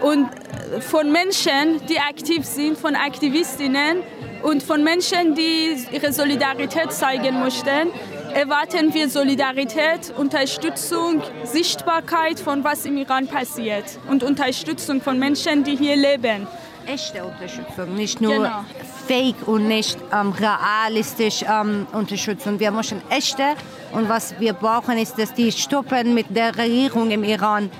Und 0.01 0.29
äh, 0.73 0.81
von 0.81 1.13
Menschen, 1.13 1.85
die 1.89 1.99
aktiv 1.99 2.45
sind, 2.45 2.79
von 2.79 2.95
Aktivistinnen 2.95 4.03
und 4.43 4.63
von 4.63 4.83
Menschen, 4.85 5.35
die 5.35 5.77
ihre 5.93 6.13
Solidarität 6.13 6.93
zeigen 6.93 7.41
möchten, 7.41 7.91
erwarten 8.33 8.95
wir 8.95 9.09
Solidarität, 9.09 10.15
Unterstützung, 10.17 11.23
Sichtbarkeit 11.45 12.39
von 12.39 12.65
was 12.65 12.87
im 12.87 12.97
Iran 12.97 13.27
passiert 13.27 13.85
und 14.09 14.23
Unterstützung 14.23 15.01
von 15.03 15.19
Menschen, 15.19 15.65
die 15.65 15.77
hier 15.77 15.97
leben 15.97 16.47
echte 16.93 17.25
Unterstützung, 17.25 17.95
nicht 17.95 18.21
nur 18.21 18.35
genau. 18.35 18.65
fake 19.07 19.47
und 19.47 19.69
nicht 19.69 19.99
ähm, 20.13 20.33
realistisch 20.33 21.45
ähm, 21.49 21.87
Unterstützung. 21.93 22.59
Wir 22.59 22.71
möchten 22.73 23.01
echte 23.11 23.55
und 23.93 24.09
was 24.09 24.35
wir 24.41 24.53
brauchen 24.55 24.99
ist, 24.99 25.17
dass 25.19 25.33
die 25.33 25.53
stoppen 25.53 26.15
mit 26.15 26.27
der 26.31 26.57
Regierung 26.57 27.11
im 27.11 27.23
Iran 27.23 27.71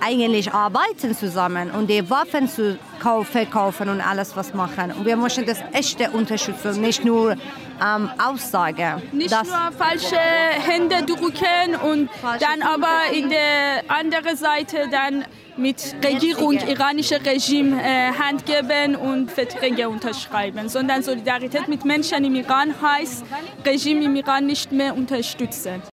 eigentlich 0.00 0.52
arbeiten 0.52 1.14
zusammen 1.14 1.70
und 1.70 1.88
die 1.88 2.08
Waffen 2.10 2.48
zu 2.48 2.78
kauf, 3.00 3.28
verkaufen 3.28 3.88
und 3.88 4.00
alles 4.00 4.36
was 4.36 4.52
machen. 4.52 4.92
Und 4.92 5.06
wir 5.06 5.16
möchten 5.16 5.46
das 5.46 5.62
echte 5.72 6.10
unterstützen, 6.10 6.80
nicht 6.80 7.04
nur 7.04 7.36
ähm, 7.82 8.10
Aussagen. 8.18 9.02
Nicht 9.12 9.30
nur 9.30 9.72
falsche 9.76 10.16
Hände 10.16 11.04
drücken 11.04 11.76
und 11.82 12.10
dann 12.40 12.62
aber 12.62 13.12
in 13.12 13.30
der 13.30 13.84
anderen 13.88 14.36
Seite 14.36 14.88
dann 14.90 15.24
mit 15.56 15.96
Regierung, 16.04 16.52
iranische 16.52 17.18
Regime 17.24 17.80
äh, 17.82 18.12
Hand 18.12 18.44
geben 18.44 18.94
und 18.96 19.30
Verträge 19.30 19.88
unterschreiben, 19.88 20.68
sondern 20.68 21.02
Solidarität 21.02 21.68
mit 21.68 21.84
Menschen 21.84 22.24
im 22.24 22.34
Iran 22.34 22.74
heißt, 22.80 23.24
Regime 23.64 24.04
im 24.04 24.16
Iran 24.16 24.46
nicht 24.46 24.70
mehr 24.72 24.94
unterstützen. 24.94 25.82